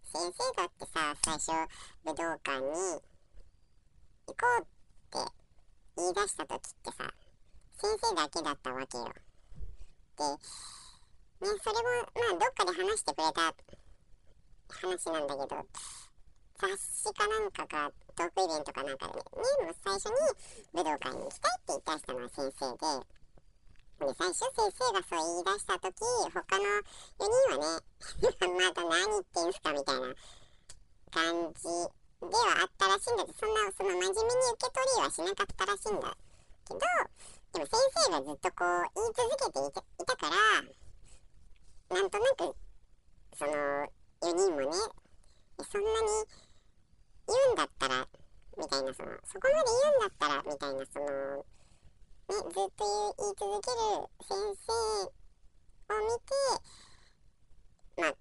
[0.08, 1.52] 先生だってさ最初
[2.06, 2.67] 武道館に
[4.26, 4.65] 行こうっ
[5.12, 5.32] て
[5.98, 7.13] 言い出した時ってさ
[7.78, 9.13] 先生だけだったわけよ。
[10.17, 13.54] て、ね、それも、まあ、どっかで話してくれた
[14.70, 15.67] 話なんだけど、
[16.58, 20.12] 雑誌かなんかかトークイベントかなんかでねもう最初に
[20.74, 23.17] 武道館に行きたいって言い出したのは先生で。
[23.98, 25.93] で最初先生がそう言い出した時
[26.30, 26.63] 他の
[27.17, 27.82] 4人はね
[28.62, 30.13] また何言ってんすかみたいな
[31.10, 36.17] 感じではあったらしいんだけどそんなその真面目に受け取りはしなかったらしいんだ
[36.67, 36.80] けど
[37.54, 40.30] でも先生がずっとこう言い続けていたいたか
[41.89, 42.56] らなんとなく
[43.36, 43.52] その
[44.22, 44.78] 4人もね
[45.72, 46.08] そんなに
[47.28, 48.08] 言うんだったら
[48.58, 51.06] みたいなそのそこまで言うんだったらみたいなその
[51.38, 53.84] ねずっと言い続ける
[54.24, 56.32] 先生を見て
[57.98, 58.13] まあえ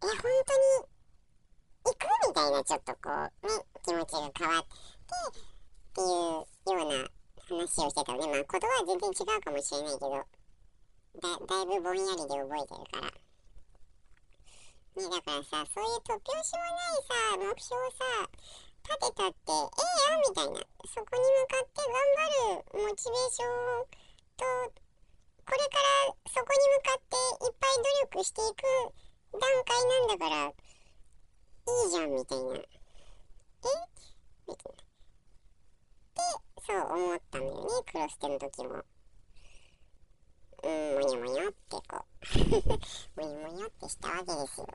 [0.00, 0.88] 本当に
[1.84, 3.52] 行くみたいなちょっとこうね
[3.84, 7.08] 気持ちが変わってっていうような
[7.48, 13.27] 話をしてたのねまあ言葉は全然違うかもしれないけどだだいぶぼんやりで覚えてるから。
[14.98, 18.02] ね、だからさそういう突拍子もないさ目標をさ
[18.82, 23.86] 立てたってええやんみたいなそこに向かって頑張るモチベーション
[24.34, 24.74] と
[25.46, 27.14] これからそこに向かって
[27.46, 28.66] いっぱい努力していく
[29.38, 30.54] 段階なんだからい
[31.86, 32.66] いじゃんみたいなえ？
[34.48, 38.84] みたいなってそう思ったんだよねクロステの時も。
[40.60, 42.04] うん、もにょもにょってこ
[43.16, 44.66] う もにょもにょってしたわけですよ。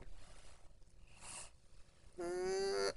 [2.18, 2.94] ね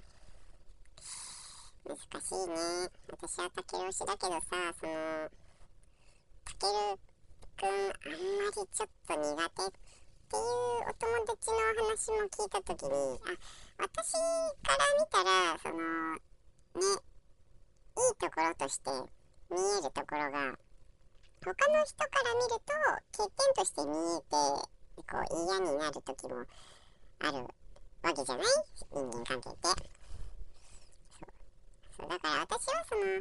[1.86, 4.44] 難しいね私はたける推しだけどさ
[4.80, 5.30] その
[6.46, 7.00] たける
[7.58, 9.72] くんあんまりちょっと苦手っ
[10.30, 10.44] ていう
[10.84, 13.34] お友達の話も聞いた時にあ
[13.80, 15.76] 私から見たらその
[16.14, 16.22] ね
[17.98, 18.92] いいところとして
[19.50, 20.54] 見えるところが
[21.44, 24.26] 他の人から見ると欠点として見えて
[25.02, 26.46] こう嫌になる時も
[27.20, 27.57] ある。
[28.08, 28.46] わけじゃない
[28.92, 31.30] 人間関係ってそう
[31.98, 33.20] そうだから私はそのり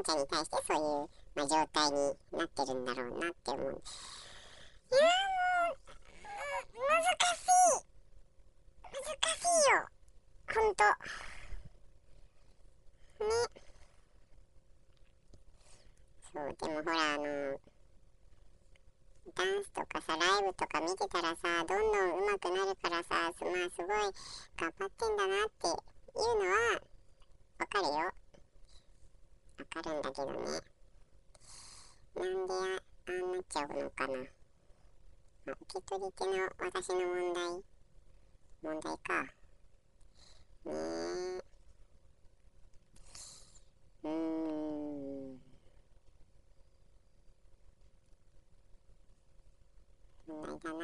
[0.00, 5.04] んちゃんに対してそういう、まあ、状態になってるんだろうなって思ういや
[6.72, 7.02] もう難
[7.36, 7.92] しい
[8.92, 9.88] 難しいよ。
[10.54, 10.84] ほんと
[13.24, 13.28] ね。
[16.32, 17.71] そうでもほらあの
[19.34, 23.88] ダンスとかさライブとか見てたらさどんどん上手くなるからさまあすごい
[24.56, 26.82] 頑張ってんだなっていうのは
[27.58, 27.90] わかるよ。
[29.58, 30.72] わかるんだけどね。
[32.14, 34.14] なんでああなっちゃうのかな、
[35.46, 37.62] まあ、受け取り手の私の問題。
[38.62, 39.22] 問題か。
[40.66, 41.42] ねえ。
[44.04, 44.52] うーん
[50.32, 50.78] 問題だな。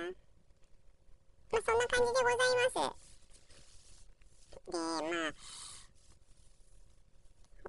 [1.51, 3.09] まあ、そんな感じでございます。
[4.67, 5.33] で、まあ、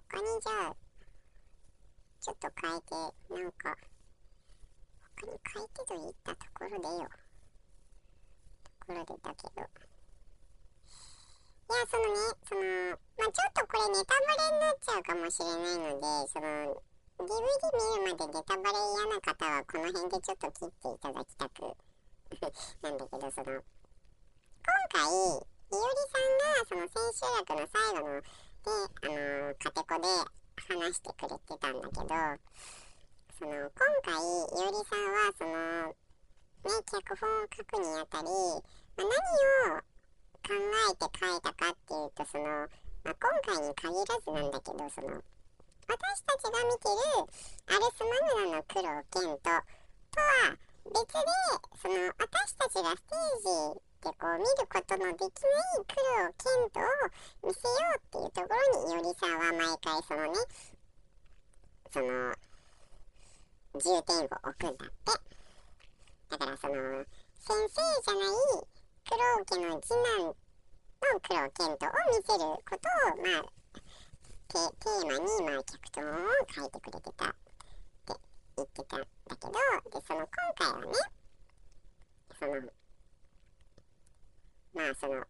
[0.10, 0.76] 他にじゃあ、
[2.20, 3.78] ちょっと変えて、なんか、
[5.16, 7.08] 他に変えてと言ったところでよ。
[8.64, 9.62] ところでだけど。
[11.70, 12.62] いや、そのね、その、
[13.18, 16.84] まあ、ちょっとこれネタバレになっちゃうかもしれないので、その、
[17.20, 21.76] DVD 見るまでネタバレ嫌な方はこの辺でちょっと切っていただきたく。
[22.82, 23.64] なんだけどその今
[24.88, 28.28] 回いおりさんがその千秋楽の最後ので
[28.68, 30.08] あのー、カテコで
[30.80, 32.04] 話してくれてたんだけど
[33.38, 35.52] その今回いおりさんはその
[35.90, 38.62] ね脚本を書くにあたり、まあ、
[38.96, 45.22] 何を考えて書いたかっていうとその、まあ、今回に限らずなんだけどその
[45.90, 47.26] 私たちが見てる
[47.66, 48.14] アルスマ
[48.46, 50.54] グナの苦労ケントとは
[50.86, 51.26] 別で
[51.82, 60.38] その私たちがステージでこう見ることのできない苦労ケントを見せようっていうところにいおりさんは毎回そのね
[61.90, 62.38] その
[63.74, 65.18] 重点を置くんだって
[66.30, 66.76] だからその
[67.34, 68.62] 先生じゃない
[69.10, 70.38] 苦労家の次男の
[71.26, 73.59] 苦労ケントを見せることをまあ
[74.50, 76.18] テーマに、まあ、脚本を
[76.50, 77.26] 書いてくれてた。
[77.26, 78.16] って
[78.58, 78.98] 言ってた。
[78.98, 80.94] んだけどでその今回はね
[82.40, 82.54] その
[84.74, 85.24] まあそのお家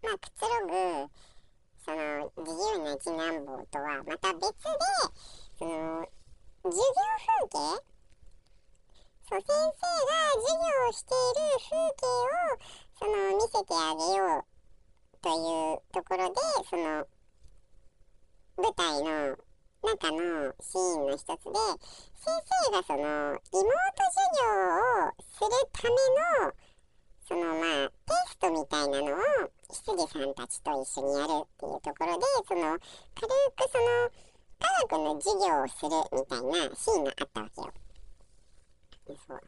[0.00, 1.10] で、まあ、くつろぐ
[1.84, 4.56] その自由な次男坊とはまた別で
[5.58, 6.08] その
[6.64, 7.90] 授業風景
[9.28, 9.68] そう先生が
[10.34, 12.64] 授業をしている風景を
[12.98, 14.50] その見せてあげよう
[15.20, 15.36] とい
[15.74, 17.06] うところでその
[18.60, 19.38] 舞台の
[19.82, 21.36] 中のシーンの一つで
[22.20, 25.96] 先生がそのリモート授業をするため
[26.44, 26.52] の
[27.26, 27.94] そのまあテ
[28.28, 29.18] ストみたいなのを
[29.72, 34.10] 執事さんたちと一緒にやるっていうところでその軽くその
[34.60, 37.72] 科学の授業をするみたいなシーンがあったわけよ。
[39.08, 39.40] そう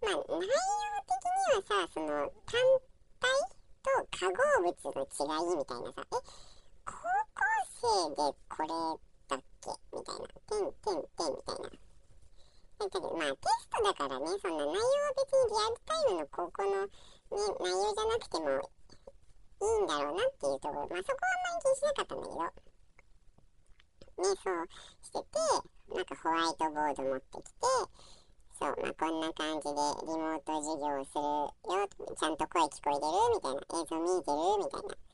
[0.00, 2.08] まあ内容的にはさその
[2.48, 2.56] 単
[3.20, 3.28] 体
[3.82, 6.57] と化合物の違いみたいなさえ
[7.80, 8.16] 高校生で
[8.48, 11.88] これだっけみたいなてんてんてんみたいな。
[12.78, 16.90] だけどまあテストだからねそんな内容は別にリアルタイムの高校の、ね、
[17.58, 22.54] 内容じゃなくてもいいんだろうなっていうところまあそこはあんまり気にしなかったんだけどね
[24.18, 24.66] そう
[25.02, 25.38] してて
[25.90, 27.66] なんかホワイトボード持ってきて
[28.58, 31.50] そうまあこんな感じでリモート授業をするよ
[32.14, 34.94] ちゃんと声聞こえてるみたいな映像見えてるみたいな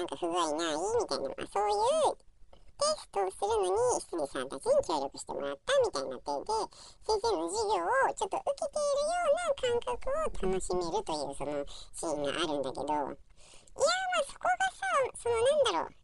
[0.00, 1.72] なんか不具合ないみたいな、まあ、そうい。
[2.08, 2.30] う
[2.80, 6.64] テストをするのに羊さんたちに協力してもらったみたいな体で
[7.04, 11.60] 先生の授業をちょっと受けているような感覚を楽しめるというその
[11.92, 16.00] シーンがあるんだけどいやまあそこがさそのなんだろう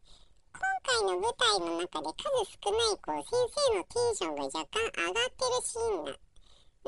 [0.52, 6.12] 今回の舞台の中で数少ないこう先生のテンションが若干上がってるシーンな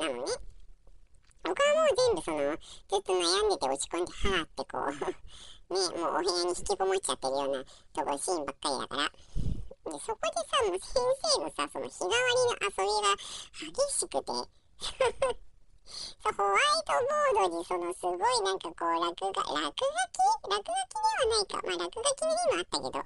[0.05, 0.31] なのね。
[1.41, 5.48] 他はもう全部そのずっと悩んでて落ち込んではーってこう。
[5.69, 7.63] ねもうお部屋に引きこもっちゃってるような
[7.93, 9.09] とこシーンばっかりだから。
[9.09, 10.97] でそこでさもう先
[11.33, 13.13] 生のさその日替わりの遊びが
[13.53, 14.33] 激しくて。
[15.89, 16.93] そホワイト
[17.33, 21.61] ボードにそのすごいなんかこう落書き落書き落書きではないか。
[21.65, 23.05] まあ落書きの日もあったけど。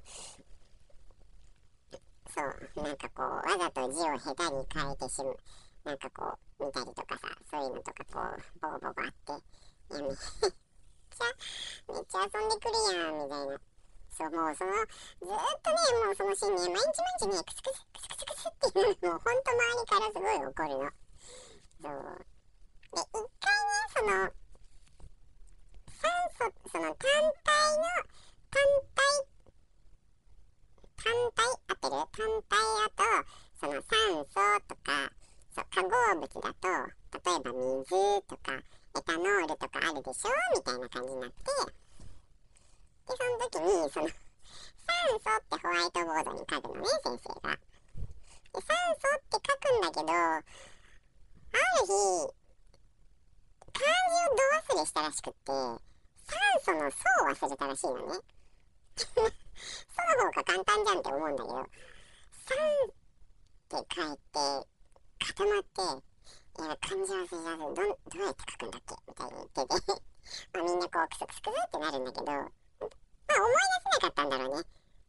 [2.34, 5.38] そうなんかこうわざと字を下手に変えてしまう。
[5.84, 10.63] なんかこう見たりとかさそういうのとかこうボコボコあって。
[11.14, 11.30] ちゃ
[11.94, 13.62] めっちゃ遊んでくるやんみたいな。
[14.14, 20.94] そうもうそのずっとねもうそのシーンね毎日毎日ねクスクスクスクスクスっていうのもうほんと周りからすごい怒るの。
[21.82, 22.22] そう。
[22.94, 24.30] で一回ねその
[25.98, 27.10] 酸素その単
[27.42, 27.90] 体の
[28.54, 28.62] 単
[28.94, 29.26] 体
[31.04, 33.04] 単体合ってる単体だと
[33.60, 33.90] その酸
[34.30, 34.38] 素
[34.68, 35.10] とか
[35.52, 36.70] そう化合物だと
[37.14, 37.90] 例えば水
[38.28, 38.62] とか
[38.96, 41.36] エタノールとかあるでしょみたいな感じになって
[43.04, 44.16] で、その時に、その、酸
[45.18, 47.52] 素ってホワイトボードに書くのね、先生が。
[47.52, 50.46] で、酸素って書くんだけど、ある
[51.84, 52.34] 日、
[53.74, 55.82] 漢字をど忘れしたらしくって、酸
[56.62, 58.20] 素の層を忘れたらしいのね。
[58.94, 61.66] その方が簡単じゃんって思うんだけど、酸
[63.74, 64.68] って書いて、
[65.34, 66.13] 固まって、
[66.60, 68.96] いや、漢字忘れちゃうど、どうやって書くんだっけ？
[69.08, 69.74] みたいに言ってて
[70.54, 72.88] まあみんなこうクスクスクスってなるんだけど、まあ思い出
[73.84, 74.68] せなかったんだろうね。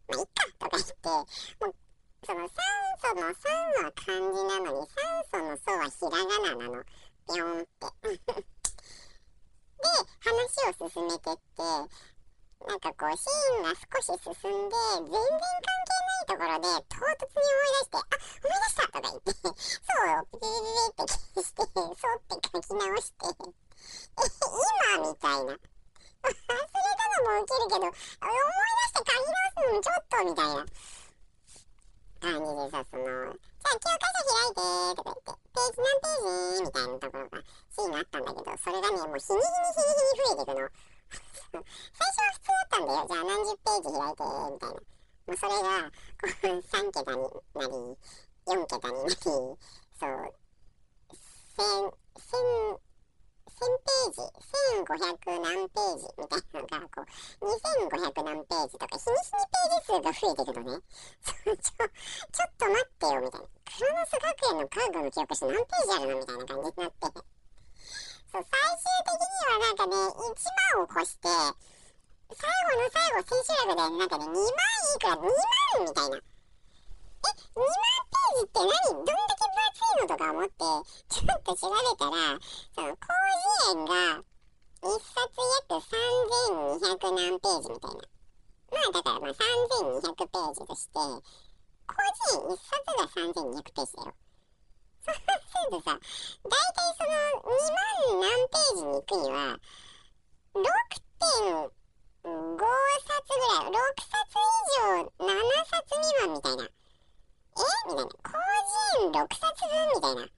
[0.08, 1.74] まあいっかとか言って、もう
[2.24, 2.56] その酸
[2.98, 3.52] 素の酸
[3.84, 6.84] は漢字なのに酸素の素はひらがななの。
[7.26, 7.68] ぴょんって。
[9.84, 9.88] で、
[10.20, 10.28] 話
[10.82, 23.52] を進めてって、なんかこうシーンが少し進んで、全然関係ないところで唐突に思い出して、あ、思い出したとか言って、そうをピピピピって消して、そうって書き直して、え、
[24.24, 25.52] 今みたいな。
[26.24, 26.64] 忘れた
[27.20, 28.00] のもウケるけど、思い
[28.64, 30.64] 出して書き直すのもちょっとみたいな
[32.24, 40.72] 感じでさ、その、じゃあ教科書開いてとか言って、ページ何ページみたいなところが、シーンがあったんだけど、それがね、もう日に日に日に日に増えていくの。
[41.92, 43.04] 最初は普通だったんだよ。
[43.04, 44.93] じゃあ何十ページ開いて、みたいな。
[45.26, 47.22] もうそれが、こう、3桁に
[47.54, 47.72] なり、
[48.44, 49.58] 4桁になり、そう、
[49.96, 50.08] 千、
[52.18, 52.36] 千、
[53.54, 54.20] 1000ページ、
[54.84, 57.06] 1500何ページみたいなのが、こ
[57.40, 60.82] う、2500何ページとか、日に日にページ数が増えてくのね。
[61.24, 63.46] ちょ、ちょっと待ってよ、みたいな。
[63.48, 67.06] クロノス学園のカードの記憶書何ページあるのみたいな感じになって。
[68.28, 70.12] そう、最終的にはなんかね、1
[70.74, 71.28] 万を越して、
[72.32, 74.46] 最後の最後、千秋楽でなんかね、2万い
[74.98, 75.28] くら、2万
[75.84, 76.16] みたいな。
[76.16, 77.68] え、2万
[78.08, 78.70] ページって何？
[78.94, 80.56] どんだけ分厚いのとか思って、
[81.08, 82.40] ちょっと調べたら、
[82.74, 83.04] その、広
[83.64, 84.24] 辞苑が、
[84.84, 85.16] 1冊
[85.68, 85.80] 約
[86.84, 88.04] 3200何ページみたいな。
[88.72, 93.08] まあ、だからまあ3200ページとして、広辞苑1冊が
[93.52, 94.16] 3200ページだよ。
[95.04, 95.20] そうす
[95.70, 97.12] るとさ、だいたいその
[97.44, 99.60] 2万何ページに行くには、
[100.54, 101.70] 6.5
[102.24, 102.56] 5冊
[103.36, 105.28] ぐらい、6冊以上7
[105.68, 106.64] 冊未満みたいな。
[106.64, 106.68] え？
[107.86, 108.08] みたいな。
[108.08, 110.28] 広辞苑6冊分みたいな。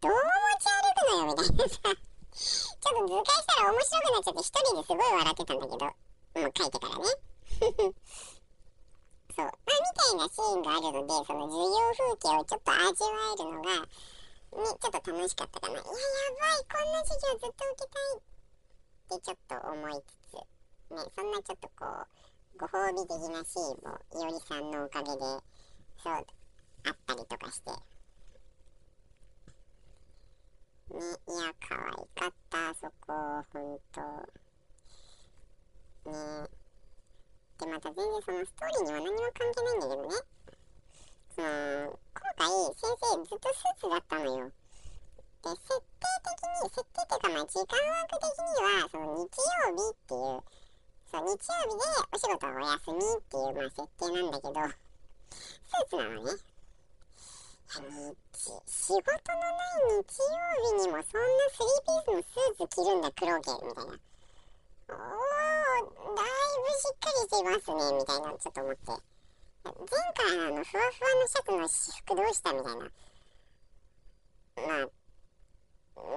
[0.00, 0.18] どう持
[0.60, 1.80] ち歩くのよみたいなさ。
[2.34, 5.84] ちょっと図解したら面白くなっちゃって一人ですごい笑ってたんだけど。
[5.84, 5.94] も
[6.34, 7.04] う書いてからね。
[9.34, 9.46] そう。
[9.46, 13.90] まあ、みたいなシーンがあるので、その授業風景をちょっと味わえるのが、ね、
[14.54, 15.74] ちょっと楽しかったかな。
[15.74, 15.98] いや、やば
[16.54, 20.23] い、こんな授業ずっと受けたいってちょっと思いつつ、
[20.90, 25.18] ね、そんなちょっとこう、ご褒美的なシーンもいおりさんのおかげで、
[26.02, 27.70] そう、あったりとかして。
[30.90, 33.12] ね、いや、可愛かった、そこ、
[33.52, 34.00] ほんと。
[36.10, 36.48] ね
[37.58, 40.08] で、また全然そのストーリーには何も関係ないんだけどね。
[41.34, 44.52] その、今回、先生ずっとスーツだったのよ。
[45.42, 49.34] で、設定的に、設定っていうか、まあ、時間枠的には、その日
[49.66, 50.63] 曜日っていう、
[51.14, 56.32] そう、日曜日でお仕事はお休みっていう、まあ、設定なんだけど、スーツなのね。
[57.74, 58.18] 日、
[58.66, 60.34] 仕事のない日曜
[60.74, 63.94] 日にもそんなスリーピースのスーツ着るんだ、黒毛、みたいな。
[63.94, 64.98] おー、
[65.94, 68.82] だいぶしっかりしてますね、みたいな、ちょっと思って。
[68.84, 69.70] 前
[70.18, 72.78] 回のあの、ふわふわのシャツの私服どうしたみたいな。
[72.78, 72.90] ま
[74.74, 74.90] あ、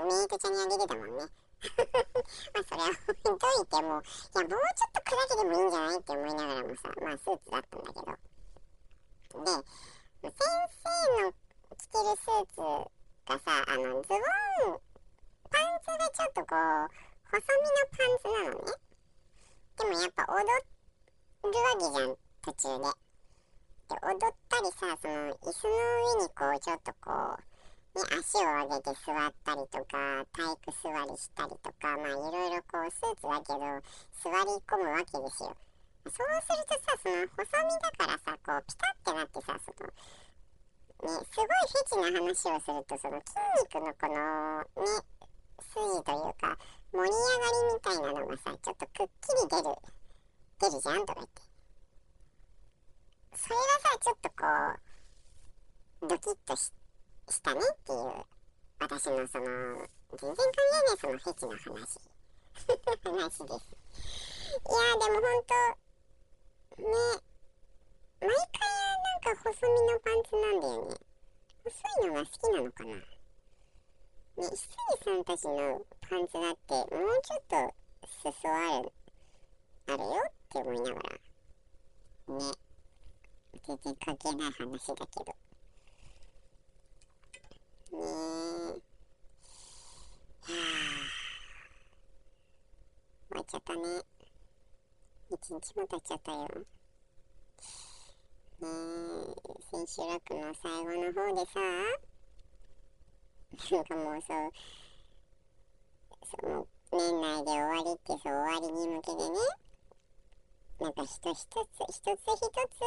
[0.06, 1.26] メイトちゃんにあげてたもんね。
[2.54, 8.28] まあそれは置いといても、いやもうちょっと砕けでもいいんじゃないって思いながらもさ、まあスーツだったんだけど。
[10.22, 10.38] で、先
[10.84, 11.34] 生の
[11.78, 12.62] 着てるスーツ
[13.26, 14.82] がさ、あの、ズボン、
[15.50, 16.90] パンツがちょっとこう、
[17.30, 18.74] 細身のパンツなのね。
[19.78, 23.08] でもやっぱ踊るわけじゃん、途中で。
[23.90, 25.74] で、踊ったりさ、その、椅子の
[26.14, 27.57] 上にこう、ちょっとこう、
[27.98, 33.60] ね、足を上げて座ったりとか、体育座りしたりとか、まあいろいろこう、スーツだけど、
[34.22, 35.58] 座り込むわけですよ。
[36.06, 43.34] そうするとさ、その、細身だからさ、こう、ピタってなってさ、その、ね、すごいフェチな話をすると、その筋
[43.66, 45.02] 肉のこの、ね、
[45.74, 46.58] 筋というか、
[46.94, 49.76] 盛り上がりみたいなのがさ、ちょっとくっきり出る、
[50.62, 51.42] 出るじゃんとか言って。
[53.34, 54.36] それがさ、ちょっとこ
[56.02, 56.72] う、ドキッとし
[57.30, 58.26] したねっていう、
[58.80, 59.46] 私のその、
[60.16, 62.00] 全然関係ないそのフェチの話。
[62.58, 63.78] 話です。
[63.78, 65.54] いやでもほんと、
[66.78, 66.88] ね、
[68.20, 68.60] 毎回
[69.04, 70.96] なんか細身のパンツなんだよね。
[71.66, 72.96] 細いのが好きなのかな。
[72.96, 73.02] ね、
[74.38, 77.76] ひすぎさんたちのパンツだって、もうちょっと
[78.24, 78.92] 裾ある、
[79.88, 81.10] あるよって思いながら。
[82.36, 82.54] ね。
[83.64, 85.36] 全然関係ない話だけど。
[87.94, 88.02] ねえ。
[88.02, 88.08] は
[90.48, 90.50] あ。
[93.30, 93.82] 終わっちゃったね。
[95.30, 96.48] 一日も経っちゃったよ。
[98.60, 98.66] ねえ
[99.70, 101.60] 千秋楽の最後の方でさ、
[103.72, 104.52] なんかもうそう、
[106.26, 109.24] その年内で終わりってそう終わりに向けてね、
[110.80, 111.36] なんか一つ一つ、
[111.90, 112.80] 一つ一つ、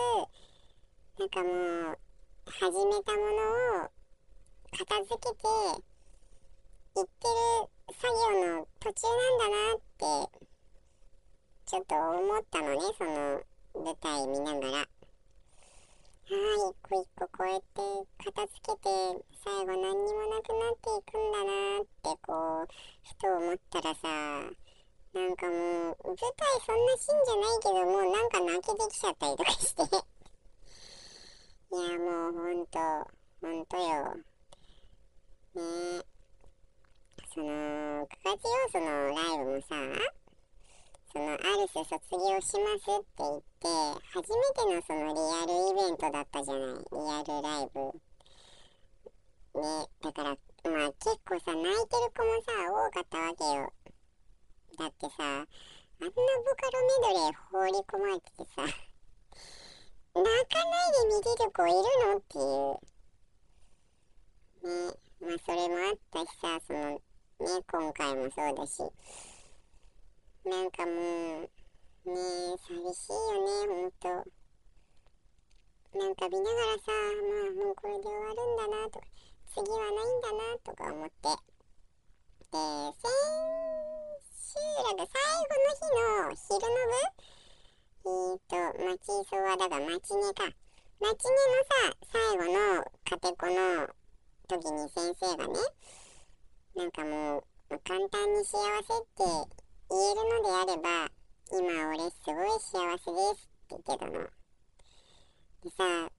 [1.20, 1.48] なんかも
[1.92, 1.98] う、
[2.46, 3.90] 始めたものを
[4.72, 5.48] 片付けて、
[6.94, 10.40] 行ってる作業の途中なんだなって、
[11.66, 13.42] ちょっと思ったのね、その
[13.84, 14.72] 舞台見ながら。
[14.72, 16.38] はい、
[16.70, 17.82] 一個一個こうやって
[18.24, 18.88] 片付けて、
[19.44, 22.68] 最後何にもなくなっていくんだなってこう、
[23.02, 24.08] ふと思ったらさ、
[25.12, 26.26] なんかもう、舞台
[26.64, 29.82] そんなシーンじゃないけど、もうなんか泣けてきちゃったりとかして
[31.72, 32.78] いや、もうほんと、
[33.40, 34.29] ほんとよ。
[35.54, 35.62] ね。
[37.34, 39.74] その、9月要素のライブもさ、
[41.12, 43.66] そのアルス卒業しますって言って
[44.14, 46.66] 初めてのそのリアルイベントだったじゃない。
[46.70, 47.80] リアルライブ。
[49.58, 53.72] ねだからまあ結構さ泣いてる子もさ多かったわけよ。
[54.78, 56.14] だってさあんなボ
[56.54, 58.62] カロメドレー放り込まれててさ
[60.14, 62.40] 泣かないで見れる子いるのってい
[64.62, 64.92] う。
[64.92, 65.09] ね。
[65.20, 67.00] まあそれもあったしさそのね
[67.70, 68.82] 今回もそうだし
[70.42, 71.50] なんかもう、ね
[72.08, 74.08] え、寂しいよね、ほんと。
[75.92, 79.06] なんか見ながらさ、まあもうこれで終わるんだなとか、
[79.52, 81.28] 次はないんだなとか思って。
[81.28, 83.04] で、先
[84.32, 87.28] 週ら最後の日の昼の部？
[88.06, 88.56] えっ、ー、と、
[88.88, 90.48] 町そわだが町根か。
[91.00, 93.92] 町根のさ、最後のカテコの
[94.50, 95.54] 時に先生がね、
[96.74, 99.22] なんかもう、簡単に幸せって
[99.90, 101.06] 言えるのであれば、
[101.52, 104.12] 今俺すごい幸せですって言ってたの。
[105.62, 106.10] でさ、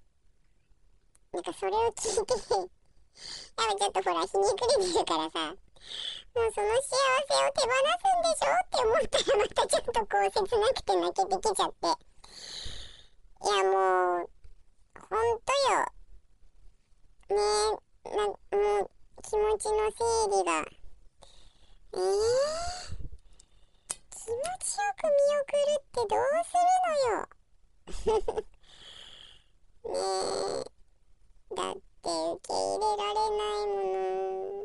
[1.34, 11.88] なんかそれを聞いてやっぱちょっとほら、ひねくれてるからさ、もうその幸せを手放すんでしょって思ったらまたちょっとこう切なくて泣けてきちゃって。
[13.44, 14.30] いやもう、
[14.96, 15.92] ほんとよ。
[17.30, 17.42] ね
[17.74, 18.36] え、な、も
[18.84, 18.90] う
[19.22, 20.04] 気持ちの整
[20.38, 20.66] 理が。
[21.94, 22.52] ええー
[26.12, 27.30] どうするのよ。
[29.86, 29.96] ね
[31.52, 31.56] え。
[31.56, 34.62] だって受け入れられないもの。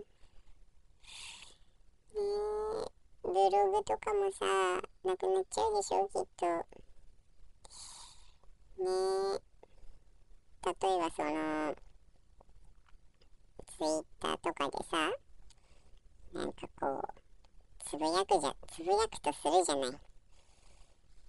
[2.15, 2.23] ね
[2.83, 2.91] え。
[3.23, 4.45] ブログとかもさ
[5.05, 6.47] なくなっちゃうでしょきっと。
[8.83, 8.91] ね
[9.37, 9.41] え。
[10.65, 11.77] 例えばその
[13.77, 15.13] ツイッターとかでさ
[16.33, 17.09] なんかこう
[17.85, 19.91] つぶやくじゃつぶやくとするじゃない。
[19.91, 19.99] で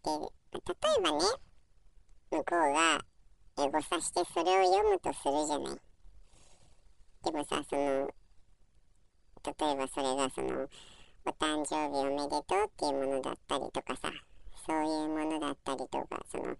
[0.07, 1.19] ま例えばね
[2.31, 5.79] 向こうがエゴサしてそれを読むとするじゃない。
[7.23, 8.09] でもさその
[9.43, 10.69] 例えばそれがその
[11.25, 14.09] お誕生日おめでとうっていうものだったりとかさ
[14.65, 16.55] そういうものだったりとかその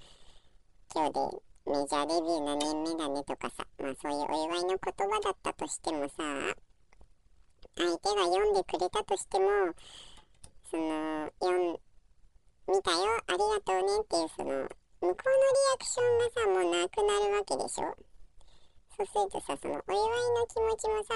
[0.94, 6.24] 今日でメジャーデビュー何年目だねとかさまあそういうお祝いの言葉だったとしてもさ
[7.76, 9.46] 相手が読んでくれたとしても
[10.72, 11.76] その読ん
[12.72, 12.98] 見たよ
[13.28, 15.16] ありがとうねっていうその向こうのリ
[15.76, 17.96] アクションがさもうなくなるわけでしょ？
[18.96, 21.14] そうするとさそのお祝いの気持ちもさ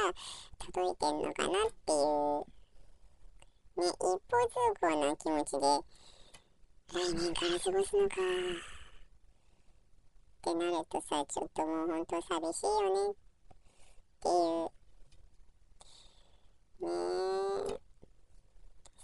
[0.59, 2.43] 届いてんのかなっていう
[3.79, 5.63] ね一方通行な気持ちで
[6.91, 8.15] 来年から過ごすのか。
[10.41, 13.15] ってなるとさちょっともうほんと寂しいよねっ
[14.21, 14.71] ていう。
[16.81, 16.87] ね
[17.69, 17.79] え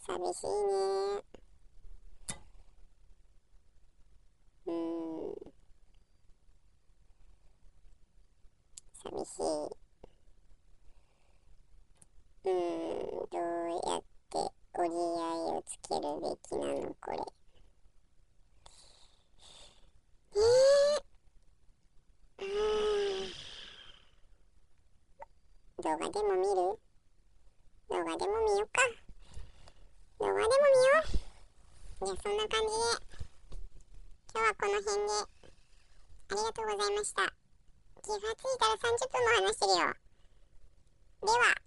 [0.04, 0.52] 寂しいね。
[4.66, 5.36] うん
[9.04, 9.44] 寂しい。
[12.46, 12.54] うん。
[13.30, 13.42] どう
[13.92, 14.34] やって
[14.74, 15.02] 折り合い
[15.54, 16.96] をつけるべきなの？
[17.00, 17.18] これ。
[20.36, 20.40] え。
[22.40, 22.46] 動
[25.98, 26.78] 画でも見る？
[27.90, 28.82] 動画でも見よっか。
[30.20, 31.02] 動画でも見よ
[32.04, 32.06] う。
[32.06, 32.82] じゃあそんな感じで。
[34.32, 35.10] 今日はこの辺で。
[36.30, 37.24] ありがとうございました。
[37.24, 39.98] 気がついたら30分も話してるよ。
[41.26, 41.66] では。